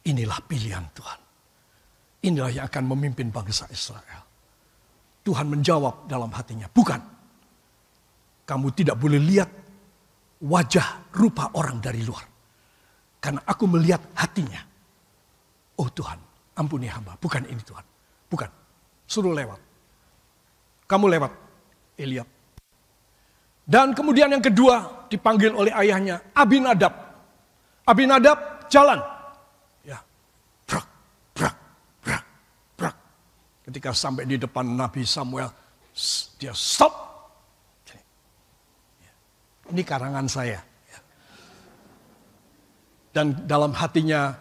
inilah 0.07 0.39
pilihan 0.47 0.87
Tuhan. 0.95 1.21
Inilah 2.31 2.51
yang 2.55 2.65
akan 2.71 2.85
memimpin 2.95 3.35
bangsa 3.35 3.67
Israel. 3.75 4.23
Tuhan 5.27 5.51
menjawab 5.51 6.07
dalam 6.07 6.31
hatinya, 6.31 6.71
bukan. 6.71 7.01
kamu 8.45 8.77
tidak 8.77 9.01
boleh 9.01 9.17
lihat 9.17 9.49
wajah 10.45 11.09
rupa 11.17 11.49
orang 11.57 11.81
dari 11.81 12.05
luar. 12.05 12.34
Karena 13.25 13.41
aku 13.49 13.65
melihat 13.65 14.05
hatinya. 14.13 14.61
Oh 15.81 15.89
Tuhan, 15.89 16.21
ampuni 16.61 16.93
hamba. 16.93 17.17
Bukan 17.17 17.49
ini 17.49 17.65
Tuhan. 17.65 17.81
Bukan. 18.29 18.53
Suruh 19.09 19.33
lewat. 19.33 19.57
Kamu 20.85 21.09
lewat, 21.09 21.33
Eliab. 21.97 22.29
Dan 23.65 23.97
kemudian 23.97 24.29
yang 24.29 24.45
kedua 24.45 25.09
dipanggil 25.09 25.57
oleh 25.57 25.73
ayahnya, 25.73 26.21
Abinadab. 26.37 26.93
Abinadab 27.89 28.69
jalan. 28.69 29.01
Ya. 29.89 30.05
Brak, 30.69 30.85
brak, 31.33 31.57
brak, 32.05 32.25
brak. 32.77 32.95
Ketika 33.65 33.97
sampai 33.97 34.29
di 34.29 34.37
depan 34.37 34.69
Nabi 34.69 35.01
Samuel, 35.09 35.49
dia 36.37 36.53
stop. 36.53 36.93
Ya. 37.89 38.03
Ini 39.73 39.81
karangan 39.81 40.29
saya. 40.29 40.74
Dan 43.15 43.47
dalam 43.47 43.71
hatinya 43.79 44.35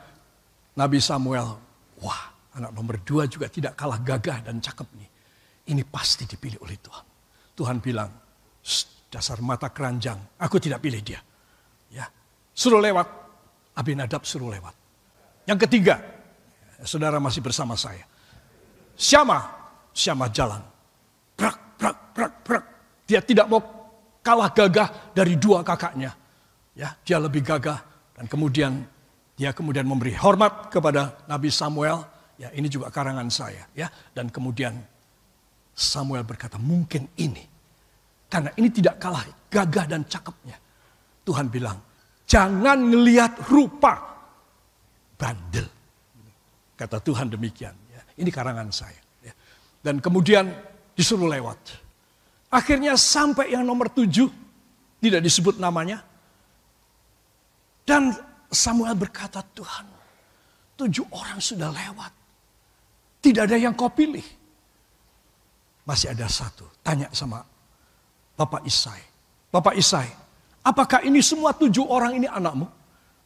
Nabi 0.74 0.98
Samuel, 0.98 1.46
wah 2.02 2.24
anak 2.58 2.74
nomor 2.74 2.98
dua 3.06 3.30
juga 3.30 3.46
tidak 3.46 3.78
kalah 3.78 4.02
gagah 4.02 4.42
dan 4.50 4.58
cakep 4.58 4.90
nih. 4.98 5.10
Ini 5.70 5.86
pasti 5.86 6.26
dipilih 6.26 6.58
oleh 6.66 6.82
Tuhan. 6.82 7.06
Tuhan 7.54 7.78
bilang, 7.78 8.10
dasar 9.14 9.38
mata 9.46 9.70
keranjang, 9.70 10.42
aku 10.42 10.58
tidak 10.58 10.82
pilih 10.82 11.06
dia. 11.06 11.22
Ya, 11.94 12.10
suruh 12.50 12.82
lewat, 12.82 13.06
Abinadab 13.78 14.26
suruh 14.26 14.50
lewat. 14.50 14.74
Yang 15.46 15.70
ketiga, 15.70 16.02
saudara 16.82 17.22
masih 17.22 17.46
bersama 17.46 17.78
saya. 17.78 18.10
Syama, 18.98 19.54
Syama 19.94 20.26
jalan. 20.34 20.66
Brak, 21.38 21.78
brak, 21.78 21.98
brak, 22.18 22.34
brak. 22.42 22.64
Dia 23.06 23.22
tidak 23.22 23.46
mau 23.46 23.62
kalah 24.26 24.50
gagah 24.50 25.14
dari 25.14 25.38
dua 25.38 25.62
kakaknya. 25.62 26.18
Ya, 26.74 26.98
dia 27.06 27.22
lebih 27.22 27.46
gagah 27.46 27.93
dan 28.14 28.26
kemudian 28.30 28.86
dia 29.34 29.52
kemudian 29.52 29.86
memberi 29.86 30.14
hormat 30.14 30.70
kepada 30.70 31.26
Nabi 31.26 31.50
Samuel. 31.50 32.06
Ya, 32.34 32.50
ini 32.54 32.66
juga 32.66 32.90
karangan 32.90 33.30
saya, 33.30 33.70
ya. 33.78 33.88
Dan 34.10 34.34
kemudian 34.34 34.74
Samuel 35.74 36.26
berkata, 36.26 36.58
"Mungkin 36.58 37.06
ini 37.18 37.54
karena 38.34 38.50
ini 38.58 38.74
tidak 38.74 38.98
kalah 38.98 39.22
gagah 39.54 39.86
dan 39.86 40.02
cakepnya. 40.10 40.58
Tuhan 41.22 41.54
bilang, 41.54 41.78
jangan 42.26 42.82
ngelihat 42.82 43.46
rupa 43.46 43.94
bandel. 45.14 45.70
Kata 46.74 46.98
Tuhan 46.98 47.30
demikian. 47.30 47.78
Ya. 47.94 48.02
Ini 48.18 48.34
karangan 48.34 48.74
saya. 48.74 48.98
Ya. 49.22 49.38
Dan 49.86 50.02
kemudian 50.02 50.50
disuruh 50.98 51.30
lewat. 51.30 51.62
Akhirnya 52.50 52.98
sampai 52.98 53.54
yang 53.54 53.62
nomor 53.62 53.94
tujuh, 53.94 54.34
tidak 54.98 55.22
disebut 55.22 55.62
namanya. 55.62 56.02
Dan 57.84 58.16
Samuel 58.48 58.96
berkata, 58.96 59.44
Tuhan, 59.44 59.86
tujuh 60.80 61.04
orang 61.12 61.40
sudah 61.44 61.70
lewat. 61.72 62.12
Tidak 63.24 63.44
ada 63.44 63.56
yang 63.60 63.76
kau 63.76 63.92
pilih. 63.92 64.24
Masih 65.84 66.12
ada 66.12 66.28
satu. 66.32 66.68
Tanya 66.80 67.12
sama 67.12 67.44
Bapak 68.40 68.64
Isai. 68.64 69.00
Bapak 69.52 69.76
Isai, 69.76 70.10
apakah 70.64 71.04
ini 71.04 71.20
semua 71.20 71.52
tujuh 71.54 71.86
orang 71.86 72.18
ini 72.18 72.28
anakmu? 72.28 72.68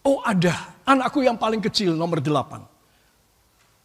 Oh 0.05 0.19
ada, 0.25 0.75
anakku 0.83 1.21
yang 1.23 1.37
paling 1.37 1.61
kecil 1.61 1.93
nomor 1.93 2.19
delapan. 2.19 2.61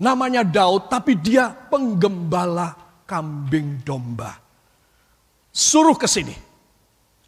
Namanya 0.03 0.43
Daud, 0.43 0.91
tapi 0.91 1.15
dia 1.15 1.53
penggembala 1.53 2.75
kambing 3.07 3.85
domba. 3.87 4.35
Suruh 5.53 5.95
ke 5.95 6.09
sini. 6.11 6.35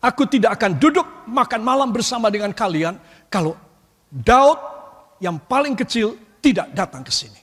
Aku 0.04 0.28
tidak 0.28 0.60
akan 0.60 0.76
duduk 0.76 1.06
makan 1.30 1.64
malam 1.64 1.88
bersama 1.88 2.28
dengan 2.28 2.52
kalian 2.52 3.00
kalau 3.34 3.58
Daud 4.06 4.60
yang 5.18 5.42
paling 5.42 5.74
kecil 5.74 6.38
tidak 6.38 6.70
datang 6.70 7.02
ke 7.02 7.10
sini. 7.10 7.42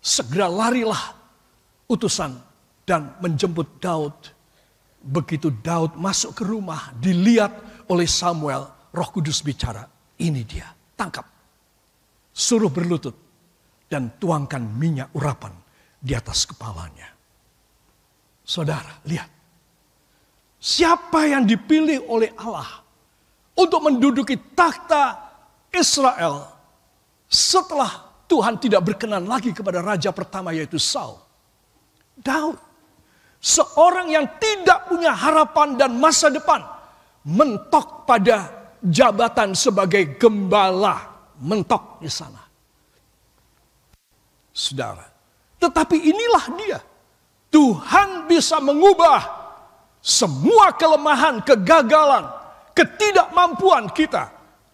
Segera 0.00 0.48
larilah 0.48 1.12
utusan 1.92 2.32
dan 2.88 3.20
menjemput 3.20 3.76
Daud 3.76 4.16
Begitu 5.04 5.52
Daud 5.60 6.00
masuk 6.00 6.32
ke 6.32 6.42
rumah, 6.48 6.88
dilihat 6.96 7.52
oleh 7.92 8.08
Samuel, 8.08 8.64
Roh 8.88 9.08
Kudus 9.12 9.44
bicara, 9.44 9.84
"Ini 10.16 10.40
dia, 10.48 10.64
tangkap." 10.96 11.28
Suruh 12.32 12.72
berlutut 12.72 13.12
dan 13.84 14.16
tuangkan 14.16 14.64
minyak 14.64 15.12
urapan 15.12 15.52
di 16.00 16.16
atas 16.16 16.48
kepalanya. 16.48 17.12
Saudara, 18.40 19.04
lihat. 19.04 19.28
Siapa 20.56 21.28
yang 21.28 21.44
dipilih 21.44 22.08
oleh 22.08 22.32
Allah 22.40 22.80
untuk 23.54 23.80
menduduki 23.86 24.34
takhta 24.54 25.18
Israel 25.70 26.54
setelah 27.30 27.90
Tuhan 28.26 28.58
tidak 28.58 28.82
berkenan 28.82 29.26
lagi 29.26 29.54
kepada 29.54 29.82
raja 29.82 30.10
pertama 30.10 30.50
yaitu 30.50 30.78
Saul? 30.78 31.18
Daud. 32.18 32.58
Seorang 33.44 34.08
yang 34.08 34.26
tidak 34.40 34.88
punya 34.88 35.12
harapan 35.12 35.76
dan 35.76 36.00
masa 36.00 36.32
depan. 36.32 36.64
Mentok 37.28 38.08
pada 38.08 38.48
jabatan 38.80 39.52
sebagai 39.52 40.16
gembala. 40.16 41.12
Mentok 41.44 42.00
di 42.00 42.08
sana. 42.08 42.40
Saudara. 44.54 45.04
Tetapi 45.60 45.96
inilah 45.98 46.44
dia. 46.56 46.80
Tuhan 47.52 48.26
bisa 48.26 48.58
mengubah 48.58 49.22
semua 50.00 50.72
kelemahan, 50.74 51.40
kegagalan, 51.44 52.28
ketidakmampuan 52.74 53.88
kita, 53.94 54.28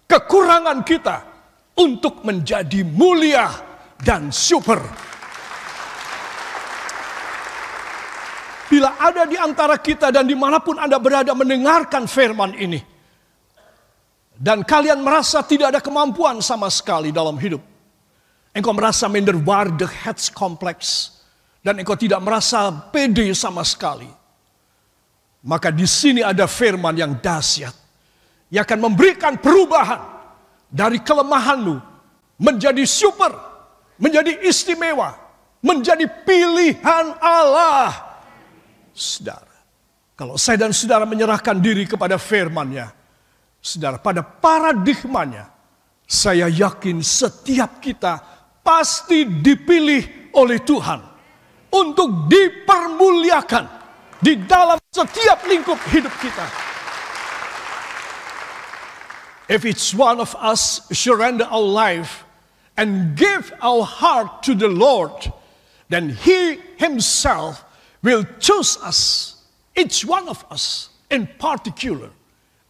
kekurangan 0.08 0.82
kita 0.82 1.16
untuk 1.76 2.24
menjadi 2.26 2.82
mulia 2.82 3.46
dan 4.00 4.32
super 4.32 4.80
Bila 8.70 8.94
ada 9.02 9.26
di 9.26 9.34
antara 9.34 9.74
kita 9.82 10.14
dan 10.14 10.30
di 10.30 10.38
mana 10.38 10.62
pun 10.62 10.78
Anda 10.78 10.94
berada 11.02 11.34
mendengarkan 11.34 12.06
firman 12.06 12.54
ini. 12.54 12.78
Dan 14.30 14.62
kalian 14.62 15.02
merasa 15.02 15.42
tidak 15.42 15.74
ada 15.74 15.80
kemampuan 15.82 16.38
sama 16.38 16.70
sekali 16.70 17.10
dalam 17.10 17.34
hidup. 17.34 17.58
Engkau 18.54 18.70
merasa 18.70 19.10
the 19.10 19.90
heads 19.90 20.30
complex. 20.30 21.10
Dan 21.66 21.82
engkau 21.82 21.98
tidak 21.98 22.22
merasa 22.22 22.70
pede 22.94 23.26
sama 23.34 23.66
sekali. 23.66 24.08
Maka 25.42 25.74
di 25.74 25.84
sini 25.90 26.22
ada 26.22 26.46
firman 26.46 26.94
yang 26.94 27.18
dahsyat. 27.18 27.74
Yang 28.50 28.64
akan 28.70 28.80
memberikan 28.90 29.34
perubahan. 29.38 30.02
Dari 30.70 31.02
kelemahanmu 31.02 31.78
menjadi 32.38 32.82
super. 32.86 33.32
Menjadi 33.96 34.42
istimewa. 34.46 35.14
Menjadi 35.60 36.08
pilihan 36.24 37.20
Allah 37.20 38.10
Saudara, 39.00 39.56
kalau 40.12 40.36
saya 40.36 40.68
dan 40.68 40.76
saudara 40.76 41.08
menyerahkan 41.08 41.56
diri 41.56 41.88
kepada 41.88 42.20
firman-Nya, 42.20 42.92
saudara, 43.64 43.96
pada 43.96 44.20
paradigmanya, 44.20 45.48
saya 46.04 46.50
yakin 46.52 47.00
setiap 47.00 47.80
kita 47.80 48.20
pasti 48.60 49.24
dipilih 49.24 50.34
oleh 50.36 50.60
Tuhan 50.60 51.00
untuk 51.72 52.28
dipermuliakan 52.28 53.64
di 54.20 54.36
dalam 54.44 54.76
setiap 54.92 55.48
lingkup 55.48 55.80
hidup 55.88 56.12
kita. 56.20 56.44
If 59.50 59.66
it's 59.66 59.90
one 59.90 60.22
of 60.22 60.38
us 60.38 60.86
surrender 60.94 61.42
our 61.42 61.58
life 61.58 62.22
and 62.78 63.18
give 63.18 63.50
our 63.58 63.82
heart 63.82 64.46
to 64.46 64.54
the 64.54 64.70
Lord, 64.70 65.10
then 65.90 66.14
He 66.14 66.62
Himself 66.78 67.66
will 67.98 68.22
choose 68.38 68.78
us, 68.78 69.42
each 69.74 70.06
one 70.06 70.30
of 70.30 70.46
us 70.54 70.94
in 71.10 71.26
particular, 71.26 72.14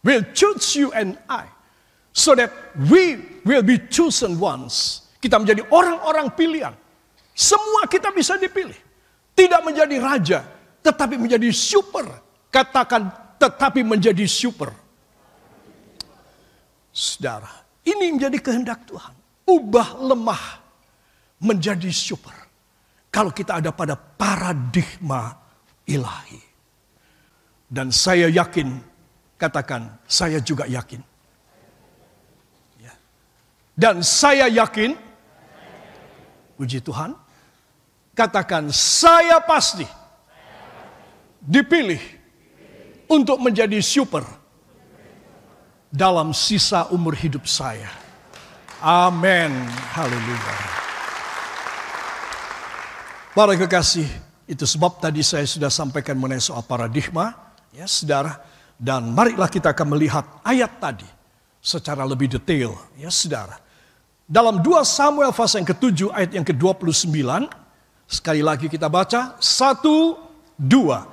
will 0.01 0.25
choose 0.33 0.73
you 0.73 0.89
and 0.97 1.21
I, 1.29 1.45
so 2.17 2.33
that 2.33 2.49
we 2.89 3.21
will 3.45 3.61
be 3.61 3.77
chosen 3.77 4.41
ones. 4.41 5.05
Kita 5.21 5.37
menjadi 5.37 5.61
orang-orang 5.69 6.33
pilihan. 6.33 6.73
Semua 7.37 7.85
kita 7.85 8.09
bisa 8.09 8.41
dipilih. 8.41 8.75
Tidak 9.37 9.61
menjadi 9.61 10.01
raja, 10.01 10.39
tetapi 10.81 11.21
menjadi 11.21 11.53
super. 11.53 12.09
Katakan 12.49 13.13
tetapi 13.37 13.85
menjadi 13.85 14.25
super. 14.25 14.80
Saudara, 16.91 17.47
ini 17.87 18.11
menjadi 18.11 18.37
kehendak 18.43 18.83
Tuhan. 18.83 19.15
Ubah 19.47 19.95
lemah 20.03 20.43
menjadi 21.39 21.87
super. 21.89 22.35
Kalau 23.07 23.31
kita 23.31 23.63
ada 23.63 23.71
pada 23.71 23.95
paradigma 23.95 25.35
ilahi. 25.87 26.39
Dan 27.71 27.87
saya 27.91 28.27
yakin, 28.27 28.83
katakan, 29.39 29.87
saya 30.03 30.43
juga 30.43 30.67
yakin. 30.67 30.99
Ya. 32.83 32.93
Dan 33.75 34.03
saya 34.03 34.51
yakin, 34.51 34.95
puji 36.59 36.83
Tuhan, 36.83 37.15
katakan, 38.11 38.67
saya 38.75 39.39
pasti 39.39 39.87
dipilih 41.39 41.99
untuk 43.07 43.39
menjadi 43.39 43.79
super 43.79 44.40
dalam 45.91 46.31
sisa 46.31 46.87
umur 46.89 47.13
hidup 47.13 47.43
saya. 47.45 47.91
Amin. 48.79 49.51
Haleluya. 49.93 50.55
Para 53.35 53.53
kekasih, 53.53 54.07
itu 54.47 54.65
sebab 54.65 54.97
tadi 54.97 55.21
saya 55.21 55.45
sudah 55.45 55.69
sampaikan 55.69 56.17
mengenai 56.17 56.41
soal 56.41 56.63
paradigma, 56.65 57.35
ya 57.75 57.85
saudara. 57.85 58.41
Dan 58.81 59.13
marilah 59.13 59.45
kita 59.45 59.77
akan 59.77 59.93
melihat 59.93 60.25
ayat 60.41 60.81
tadi 60.81 61.05
secara 61.61 62.01
lebih 62.01 62.25
detail, 62.25 62.73
ya 62.97 63.13
saudara. 63.13 63.61
Dalam 64.25 64.63
2 64.63 64.81
Samuel 64.81 65.29
pasal 65.35 65.61
yang 65.61 65.69
ke-7 65.69 65.99
ayat 66.09 66.31
yang 66.33 66.47
ke-29, 66.47 67.13
sekali 68.09 68.41
lagi 68.41 68.65
kita 68.71 68.89
baca, 68.89 69.37
satu, 69.37 70.17
dua. 70.57 71.05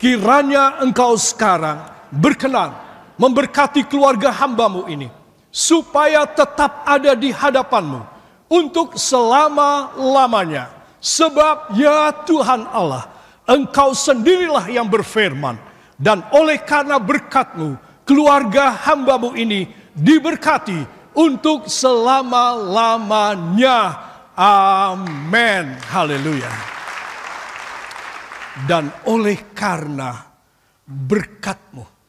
Kiranya 0.00 0.80
engkau 0.80 1.12
sekarang 1.20 1.84
berkenan 2.08 2.89
memberkati 3.20 3.84
keluarga 3.84 4.32
hambamu 4.32 4.88
ini 4.88 5.12
supaya 5.52 6.24
tetap 6.24 6.88
ada 6.88 7.12
di 7.12 7.28
hadapanmu 7.28 8.00
untuk 8.48 8.96
selama-lamanya. 8.96 10.72
Sebab 11.00 11.72
ya 11.76 12.12
Tuhan 12.24 12.64
Allah, 12.72 13.08
Engkau 13.44 13.92
sendirilah 13.96 14.68
yang 14.68 14.84
berfirman, 14.88 15.56
dan 15.96 16.22
oleh 16.32 16.58
karena 16.60 16.98
berkatmu, 17.00 17.76
keluarga 18.08 18.70
hambamu 18.72 19.34
ini 19.36 19.68
diberkati 19.96 20.84
untuk 21.16 21.68
selama-lamanya. 21.68 23.96
Amin. 24.36 25.76
Haleluya. 25.88 26.52
Dan 28.68 28.92
oleh 29.08 29.40
karena 29.56 30.20
berkatmu, 30.84 31.99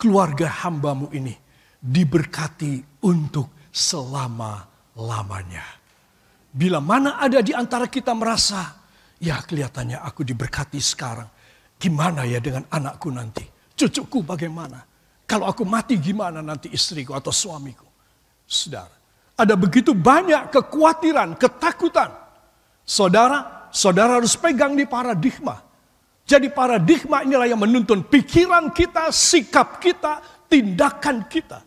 keluarga 0.00 0.48
hambamu 0.64 1.12
ini 1.12 1.36
diberkati 1.76 3.04
untuk 3.04 3.68
selama-lamanya. 3.68 5.64
Bila 6.50 6.80
mana 6.80 7.20
ada 7.20 7.44
di 7.44 7.52
antara 7.52 7.86
kita 7.86 8.16
merasa, 8.16 8.80
ya 9.20 9.38
kelihatannya 9.44 10.00
aku 10.00 10.24
diberkati 10.24 10.80
sekarang. 10.80 11.28
Gimana 11.76 12.24
ya 12.24 12.40
dengan 12.40 12.64
anakku 12.72 13.12
nanti? 13.12 13.44
Cucuku 13.76 14.24
bagaimana? 14.24 14.82
Kalau 15.28 15.46
aku 15.46 15.62
mati 15.62 15.94
gimana 16.00 16.42
nanti 16.42 16.72
istriku 16.74 17.14
atau 17.14 17.30
suamiku? 17.30 17.86
Saudara, 18.50 18.90
ada 19.38 19.54
begitu 19.54 19.94
banyak 19.94 20.50
kekhawatiran, 20.50 21.38
ketakutan. 21.38 22.10
Saudara, 22.82 23.70
saudara 23.70 24.18
harus 24.18 24.34
pegang 24.34 24.74
di 24.74 24.82
paradigma. 24.84 25.62
Jadi 26.30 26.46
paradigma 26.46 27.26
inilah 27.26 27.50
yang 27.50 27.58
menuntun 27.58 28.06
pikiran 28.06 28.70
kita, 28.70 29.10
sikap 29.10 29.82
kita, 29.82 30.22
tindakan 30.46 31.26
kita 31.26 31.66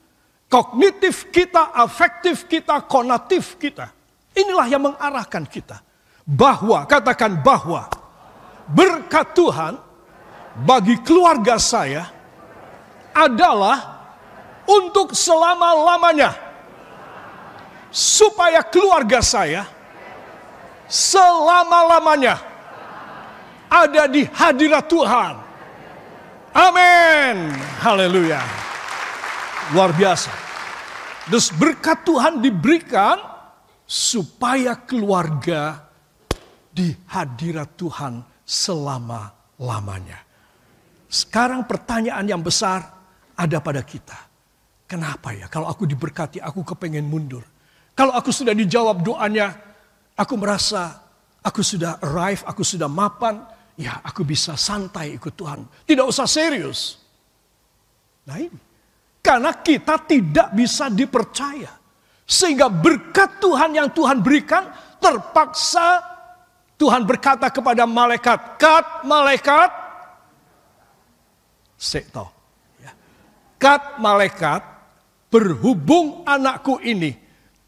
kognitif 0.53 1.33
kita, 1.33 1.73
afektif 1.73 2.45
kita, 2.45 2.85
konatif 2.85 3.57
kita. 3.57 3.89
Inilah 4.37 4.69
yang 4.69 4.85
mengarahkan 4.85 5.49
kita. 5.49 5.81
Bahwa, 6.21 6.85
katakan 6.85 7.41
bahwa 7.41 7.89
berkat 8.69 9.33
Tuhan 9.33 9.81
bagi 10.61 11.01
keluarga 11.01 11.57
saya 11.57 12.05
adalah 13.17 14.05
untuk 14.69 15.17
selama-lamanya. 15.17 16.37
Supaya 17.89 18.61
keluarga 18.61 19.25
saya 19.25 19.65
selama-lamanya 20.85 22.52
ada 23.73 24.05
di 24.05 24.21
hadirat 24.29 24.85
Tuhan. 24.85 25.33
Amin. 26.53 27.49
Haleluya. 27.81 28.41
Luar 29.73 29.89
biasa. 29.97 30.29
Terus 31.25 31.49
berkat 31.49 32.05
Tuhan 32.05 32.37
diberikan 32.37 33.17
supaya 33.89 34.77
keluarga 34.77 35.89
di 36.69 36.93
hadirat 37.09 37.73
Tuhan 37.73 38.21
selama-lamanya. 38.45 40.21
Sekarang 41.09 41.65
pertanyaan 41.65 42.25
yang 42.29 42.41
besar 42.45 42.85
ada 43.33 43.57
pada 43.57 43.81
kita. 43.81 44.29
Kenapa 44.85 45.33
ya 45.33 45.49
kalau 45.49 45.65
aku 45.65 45.89
diberkati 45.89 46.37
aku 46.37 46.61
kepengen 46.61 47.09
mundur. 47.09 47.41
Kalau 47.93 48.13
aku 48.13 48.33
sudah 48.33 48.57
dijawab 48.57 49.05
doanya, 49.05 49.53
aku 50.17 50.33
merasa 50.37 50.97
aku 51.45 51.61
sudah 51.61 52.01
arrive, 52.01 52.41
aku 52.45 52.65
sudah 52.65 52.89
mapan, 52.89 53.41
ya 53.79 54.01
aku 54.05 54.27
bisa 54.27 54.53
santai 54.59 55.17
ikut 55.17 55.33
Tuhan. 55.33 55.65
Tidak 55.87 56.05
usah 56.05 56.27
serius. 56.29 56.99
Nah 58.27 58.37
ini. 58.39 58.59
Karena 59.23 59.55
kita 59.55 60.03
tidak 60.03 60.51
bisa 60.51 60.91
dipercaya. 60.91 61.71
Sehingga 62.27 62.67
berkat 62.67 63.39
Tuhan 63.39 63.71
yang 63.71 63.87
Tuhan 63.87 64.19
berikan 64.19 64.67
terpaksa 64.99 66.13
Tuhan 66.83 67.07
berkata 67.07 67.47
kepada 67.47 67.87
malaikat, 67.87 68.59
kat 68.59 69.07
malaikat, 69.07 69.71
sekto. 71.79 72.27
Ya. 72.83 72.91
Kat 73.55 74.03
malaikat, 74.03 74.59
berhubung 75.31 76.27
anakku 76.27 76.83
ini 76.83 77.22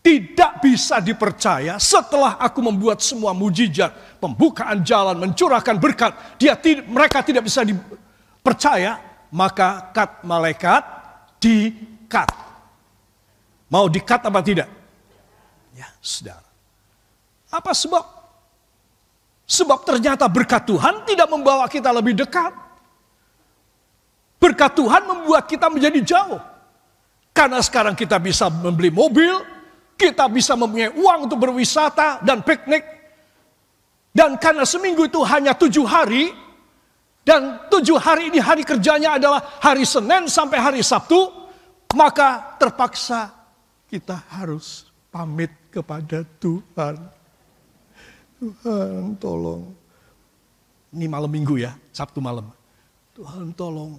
tidak 0.05 0.61
bisa 0.61 1.01
dipercaya 1.01 1.81
setelah 1.81 2.37
aku 2.37 2.61
membuat 2.61 3.01
semua 3.01 3.33
mujizat, 3.33 3.89
pembukaan 4.21 4.85
jalan, 4.85 5.17
mencurahkan 5.17 5.81
berkat, 5.81 6.13
dia 6.37 6.53
mereka 6.85 7.25
tidak 7.25 7.49
bisa 7.49 7.65
dipercaya, 7.65 9.01
maka 9.33 9.89
kat 9.89 10.21
malaikat 10.21 10.85
di-cut. 11.41 12.29
Mau 13.65 13.89
di-cut 13.89 14.21
apa 14.21 14.45
tidak? 14.45 14.69
Ya, 15.73 15.89
saudara. 15.97 16.45
Apa 17.49 17.73
sebab? 17.73 18.05
Sebab 19.49 19.89
ternyata 19.89 20.29
berkat 20.29 20.69
Tuhan 20.69 21.01
tidak 21.09 21.33
membawa 21.33 21.65
kita 21.65 21.89
lebih 21.89 22.13
dekat. 22.13 22.53
Berkat 24.37 24.69
Tuhan 24.77 25.01
membuat 25.01 25.49
kita 25.49 25.65
menjadi 25.65 25.97
jauh. 26.05 26.37
Karena 27.33 27.57
sekarang 27.57 27.97
kita 27.97 28.21
bisa 28.21 28.53
membeli 28.53 28.93
mobil, 28.93 29.54
kita 29.95 30.27
bisa 30.27 30.53
mempunyai 30.59 30.91
uang 30.91 31.31
untuk 31.31 31.39
berwisata 31.39 32.19
dan 32.21 32.43
piknik. 32.43 32.83
Dan 34.15 34.39
karena 34.39 34.63
seminggu 34.63 35.07
itu 35.07 35.19
hanya 35.27 35.51
tujuh 35.51 35.83
hari, 35.83 36.31
dan 37.25 37.67
tujuh 37.67 37.99
hari 37.99 38.31
ini 38.31 38.39
hari 38.39 38.63
kerjanya 38.63 39.19
adalah 39.19 39.59
hari 39.59 39.83
Senin 39.83 40.31
sampai 40.31 40.59
hari 40.61 40.79
Sabtu. 40.85 41.43
Maka 41.95 42.59
terpaksa 42.59 43.31
kita 43.87 44.19
harus 44.27 44.91
pamit 45.11 45.51
kepada 45.71 46.27
Tuhan. 46.43 46.95
Tuhan 48.35 49.15
tolong. 49.15 49.63
Ini 50.95 51.07
malam 51.11 51.31
minggu 51.31 51.59
ya, 51.59 51.75
Sabtu 51.91 52.19
malam. 52.19 52.51
Tuhan 53.15 53.55
tolong, 53.55 53.95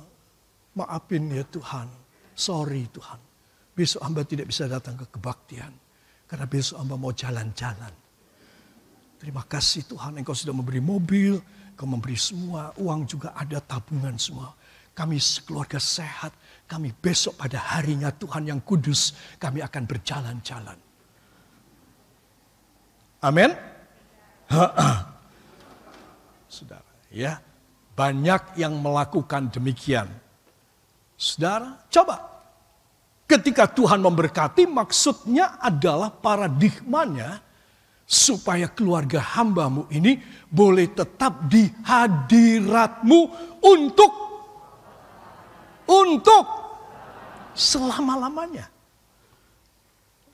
maafin 0.76 1.28
ya 1.32 1.44
Tuhan. 1.48 1.88
Sorry 2.36 2.84
Tuhan. 2.92 3.20
Besok 3.76 4.00
hamba 4.04 4.24
tidak 4.24 4.48
bisa 4.48 4.68
datang 4.68 4.96
ke 4.96 5.08
kebaktian. 5.08 5.85
Karena 6.26 6.46
besok 6.50 6.82
hamba 6.82 6.98
mau 6.98 7.14
jalan-jalan. 7.14 7.94
Terima 9.16 9.42
kasih 9.46 9.86
Tuhan 9.88 10.18
engkau 10.20 10.36
sudah 10.36 10.52
memberi 10.52 10.82
mobil, 10.82 11.40
Kau 11.76 11.84
memberi 11.84 12.16
semua, 12.16 12.72
uang 12.80 13.04
juga 13.04 13.36
ada, 13.36 13.60
tabungan 13.60 14.16
semua. 14.16 14.56
Kami 14.96 15.20
sekeluarga 15.20 15.76
sehat, 15.76 16.32
kami 16.64 16.88
besok 16.88 17.36
pada 17.36 17.60
harinya 17.76 18.08
Tuhan 18.08 18.48
yang 18.48 18.64
kudus, 18.64 19.12
kami 19.36 19.60
akan 19.60 19.84
berjalan-jalan. 19.84 20.78
Amin. 23.20 23.52
Saudara, 26.56 26.90
ya. 27.12 27.44
Banyak 27.92 28.56
yang 28.56 28.80
melakukan 28.80 29.52
demikian. 29.52 30.08
Saudara, 31.20 31.76
coba. 31.92 32.35
Ketika 33.26 33.66
Tuhan 33.66 33.98
memberkati, 33.98 34.70
maksudnya 34.70 35.58
adalah 35.58 36.14
paradigmanya 36.14 37.42
supaya 38.06 38.70
keluarga 38.70 39.18
hambamu 39.18 39.90
ini 39.90 40.14
boleh 40.46 40.86
tetap 40.94 41.50
di 41.50 41.66
hadiratmu 41.66 43.20
untuk 43.66 44.12
untuk 45.90 46.44
selama-lamanya. 47.50 48.70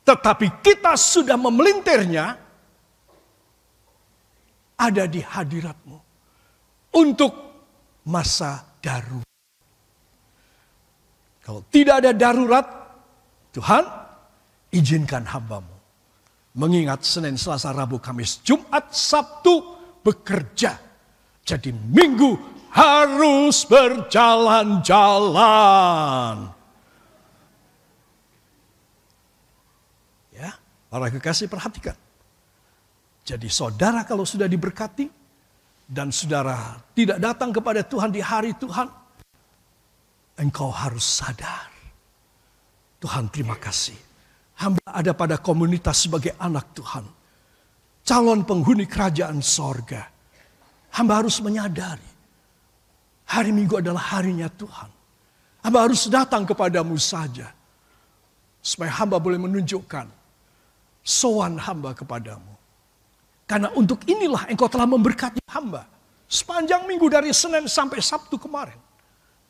Tetapi 0.05 0.61
kita 0.61 0.92
sudah 0.92 1.40
memelintirnya 1.40 2.26
ada 4.76 5.05
di 5.09 5.24
hadiratmu 5.24 5.96
untuk 6.92 7.33
masa 8.05 8.66
darurat. 8.83 9.31
Kalau 11.42 11.62
tidak 11.70 12.02
ada 12.02 12.11
darurat, 12.11 12.66
Tuhan 13.53 13.85
izinkan 14.73 15.29
hambamu 15.29 15.83
Mengingat 16.53 17.01
Senin, 17.01 17.41
Selasa, 17.41 17.73
Rabu, 17.73 17.97
Kamis, 17.97 18.45
Jumat, 18.45 18.93
Sabtu 18.93 19.73
bekerja. 20.05 20.77
Jadi 21.49 21.73
minggu 21.73 22.37
harus 22.69 23.65
berjalan-jalan. 23.65 26.53
Ya, 30.37 30.53
para 30.93 31.09
kekasih 31.09 31.49
perhatikan. 31.49 31.97
Jadi 33.25 33.49
saudara 33.49 34.05
kalau 34.05 34.29
sudah 34.29 34.45
diberkati 34.45 35.09
dan 35.88 36.12
saudara 36.12 36.85
tidak 36.93 37.17
datang 37.17 37.49
kepada 37.49 37.81
Tuhan 37.81 38.12
di 38.12 38.21
hari 38.21 38.53
Tuhan, 38.61 38.93
engkau 40.37 40.69
harus 40.69 41.17
sadar. 41.17 41.71
Tuhan 43.03 43.27
terima 43.35 43.59
kasih. 43.59 43.99
Hamba 44.62 44.87
ada 44.87 45.11
pada 45.11 45.35
komunitas 45.35 46.07
sebagai 46.07 46.38
anak 46.38 46.71
Tuhan. 46.71 47.03
Calon 48.07 48.47
penghuni 48.47 48.87
kerajaan 48.87 49.43
sorga. 49.43 50.07
Hamba 50.95 51.19
harus 51.19 51.43
menyadari. 51.43 52.07
Hari 53.27 53.51
Minggu 53.51 53.83
adalah 53.83 54.15
harinya 54.15 54.47
Tuhan. 54.47 54.87
Hamba 55.67 55.79
harus 55.83 56.07
datang 56.07 56.47
kepadamu 56.47 56.95
saja. 56.95 57.51
Supaya 58.62 58.95
hamba 59.03 59.19
boleh 59.19 59.43
menunjukkan 59.43 60.07
sowan 61.03 61.59
hamba 61.59 61.99
kepadamu. 61.99 62.55
Karena 63.51 63.75
untuk 63.75 64.07
inilah 64.07 64.47
engkau 64.47 64.71
telah 64.71 64.87
memberkati 64.87 65.43
hamba. 65.51 65.91
Sepanjang 66.31 66.87
minggu 66.87 67.11
dari 67.11 67.35
Senin 67.35 67.67
sampai 67.67 67.99
Sabtu 67.99 68.38
kemarin. 68.38 68.79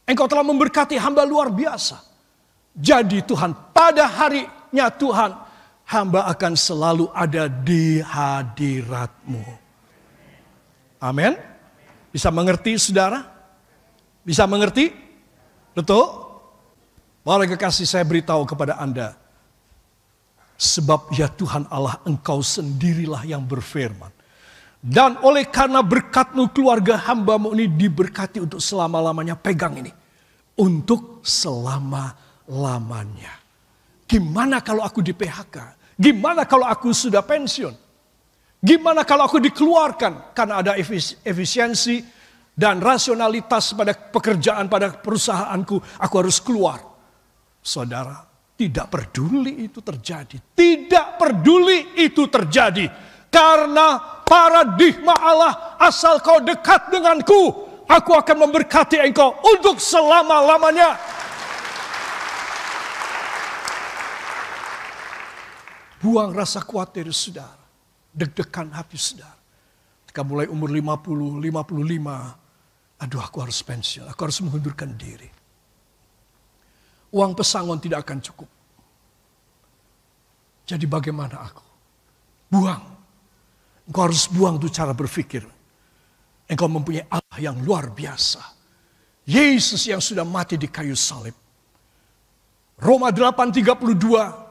Engkau 0.09 0.25
telah 0.25 0.43
memberkati 0.43 0.97
hamba 0.97 1.29
luar 1.29 1.53
biasa. 1.53 2.12
Jadi 2.72 3.20
Tuhan 3.20 3.52
pada 3.76 4.08
harinya 4.08 4.88
Tuhan 4.88 5.30
hamba 5.85 6.24
akan 6.32 6.52
selalu 6.56 7.12
ada 7.12 7.48
di 7.52 8.00
hadiratmu. 8.00 9.44
Amin. 10.96 11.37
Bisa 12.08 12.32
mengerti 12.32 12.80
saudara? 12.80 13.28
Bisa 14.24 14.48
mengerti? 14.48 14.88
Betul? 15.76 16.04
Mari 17.22 17.46
kekasih 17.52 17.85
saya 17.85 18.04
beritahu 18.08 18.48
kepada 18.48 18.80
Anda. 18.80 19.14
Sebab 20.56 21.12
ya 21.12 21.26
Tuhan 21.26 21.66
Allah 21.68 21.98
engkau 22.06 22.40
sendirilah 22.40 23.26
yang 23.26 23.44
berfirman. 23.44 24.11
Dan 24.82 25.18
oleh 25.22 25.46
karena 25.46 25.78
berkatmu 25.78 26.50
keluarga 26.50 26.98
hambamu 26.98 27.54
ini 27.54 27.70
diberkati 27.70 28.42
untuk 28.42 28.58
selama-lamanya. 28.58 29.38
Pegang 29.38 29.78
ini. 29.78 29.90
Untuk 30.54 31.22
selama-lamanya. 31.22 32.21
Gimana 34.09 34.64
kalau 34.64 34.83
aku 34.83 35.05
di 35.05 35.14
PHK? 35.14 35.57
Gimana 35.96 36.48
kalau 36.48 36.66
aku 36.66 36.90
sudah 36.90 37.22
pensiun? 37.22 37.74
Gimana 38.62 39.02
kalau 39.02 39.26
aku 39.26 39.42
dikeluarkan 39.42 40.35
karena 40.35 40.62
ada 40.62 40.72
efisiensi 41.26 41.98
dan 42.55 42.78
rasionalitas 42.78 43.74
pada 43.74 43.90
pekerjaan 43.96 44.70
pada 44.70 44.94
perusahaanku, 44.94 45.98
aku 45.98 46.14
harus 46.20 46.38
keluar. 46.38 46.78
Saudara, 47.62 48.22
tidak 48.55 48.87
peduli 48.92 49.66
itu 49.66 49.83
terjadi. 49.83 50.38
Tidak 50.55 51.07
peduli 51.18 51.98
itu 51.98 52.31
terjadi. 52.31 52.87
Karena 53.33 54.20
paradigma 54.22 55.16
Allah 55.18 55.52
asal 55.81 56.20
kau 56.20 56.38
dekat 56.38 56.92
denganku, 56.92 57.42
aku 57.88 58.12
akan 58.12 58.46
memberkati 58.46 59.00
engkau 59.00 59.40
untuk 59.42 59.81
selama-lamanya. 59.81 61.21
Buang 66.03 66.35
rasa 66.35 66.59
khawatir 66.59 67.07
saudara, 67.15 67.62
deg-degan 68.11 68.75
hati 68.75 68.99
saudara. 68.99 69.38
Ketika 70.03 70.27
mulai 70.27 70.51
umur 70.51 70.75
50, 70.75 71.38
55, 71.38 72.99
aduh 72.99 73.23
aku 73.23 73.38
harus 73.38 73.62
pensiun, 73.62 74.11
aku 74.11 74.21
harus 74.27 74.38
mengundurkan 74.43 74.99
diri. 74.99 75.31
Uang 77.15 77.38
pesangon 77.38 77.79
tidak 77.79 78.03
akan 78.03 78.19
cukup. 78.19 78.51
Jadi 80.67 80.85
bagaimana 80.91 81.38
aku? 81.38 81.65
Buang 82.51 82.93
Engkau 83.88 84.09
harus 84.09 84.31
buang 84.31 84.57
tuh 84.62 84.71
cara 84.71 84.95
berpikir. 84.95 85.43
Engkau 86.47 86.69
mempunyai 86.71 87.07
Allah 87.11 87.38
yang 87.38 87.59
luar 87.61 87.91
biasa. 87.91 88.41
Yesus 89.27 89.87
yang 89.87 90.03
sudah 90.03 90.25
mati 90.27 90.59
di 90.59 90.65
kayu 90.71 90.95
salib. 90.95 91.35
Roma 92.79 93.11
8:32. 93.11 94.41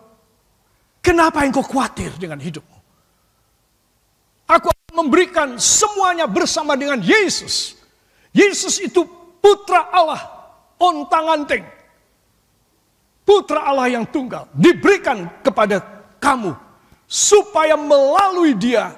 Kenapa 1.02 1.42
engkau 1.42 1.66
khawatir 1.66 2.14
dengan 2.22 2.38
hidupmu? 2.38 2.78
Aku 4.46 4.70
akan 4.70 4.94
memberikan 4.94 5.58
semuanya 5.58 6.30
bersama 6.30 6.78
dengan 6.78 7.02
Yesus. 7.02 7.74
Yesus 8.30 8.78
itu 8.78 9.04
putra 9.42 9.90
Allah, 9.90 10.22
ontang 10.78 11.42
anting. 11.42 11.66
Putra 13.26 13.66
Allah 13.66 13.90
yang 13.90 14.06
tunggal 14.06 14.46
diberikan 14.54 15.26
kepada 15.42 15.82
kamu 16.22 16.54
supaya 17.10 17.74
melalui 17.74 18.54
dia 18.54 18.94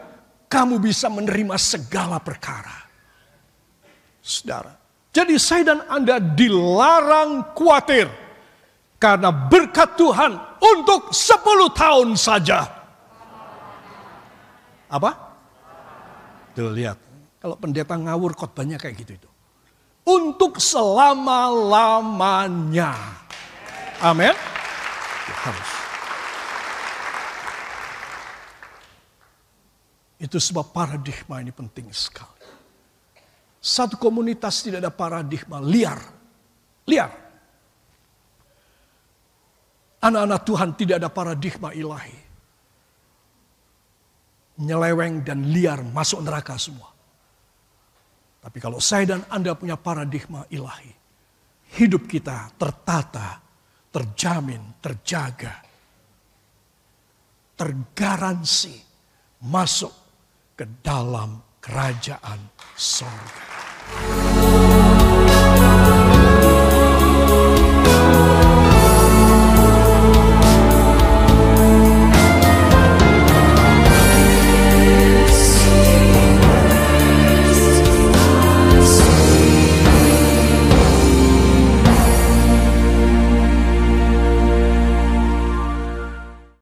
kamu 0.52 0.84
bisa 0.84 1.08
menerima 1.08 1.56
segala 1.56 2.20
perkara. 2.20 2.84
Saudara, 4.24 4.76
jadi 5.14 5.36
saya 5.38 5.64
dan 5.76 5.80
Anda 5.88 6.18
dilarang 6.18 7.54
khawatir 7.54 8.08
karena 9.04 9.36
berkat 9.36 10.00
Tuhan 10.00 10.32
untuk 10.64 11.12
10 11.12 11.76
tahun 11.76 12.16
saja. 12.16 12.64
Apa? 14.88 15.12
Tuh 16.56 16.72
lihat, 16.72 16.96
kalau 17.44 17.60
pendeta 17.60 18.00
ngawur 18.00 18.32
khotbahnya 18.32 18.80
kayak 18.80 18.96
gitu 19.04 19.20
itu. 19.20 19.28
Untuk 20.08 20.64
selama-lamanya. 20.64 22.96
Amin. 24.00 24.32
Harus. 25.44 25.72
Itu 30.16 30.40
sebab 30.40 30.72
paradigma 30.72 31.44
ini 31.44 31.52
penting 31.52 31.92
sekali. 31.92 32.48
Satu 33.60 34.00
komunitas 34.00 34.64
tidak 34.64 34.80
ada 34.80 34.96
paradigma, 34.96 35.60
liar. 35.60 36.00
Liar. 36.88 37.23
Anak-anak 40.04 40.42
Tuhan 40.44 40.70
tidak 40.76 40.96
ada 41.00 41.08
paradigma 41.08 41.72
ilahi. 41.72 42.20
Nyeleweng 44.60 45.24
dan 45.24 45.48
liar 45.48 45.80
masuk 45.80 46.20
neraka 46.22 46.60
semua. 46.60 46.92
Tapi 48.44 48.60
kalau 48.60 48.84
saya 48.84 49.16
dan 49.16 49.24
Anda 49.32 49.56
punya 49.56 49.80
paradigma 49.80 50.44
ilahi, 50.52 50.92
hidup 51.80 52.04
kita 52.12 52.52
tertata, 52.60 53.40
terjamin, 53.96 54.84
terjaga, 54.84 55.64
tergaransi 57.56 58.76
masuk 59.48 59.94
ke 60.60 60.68
dalam 60.84 61.40
kerajaan 61.64 62.52
sorga. 62.76 64.53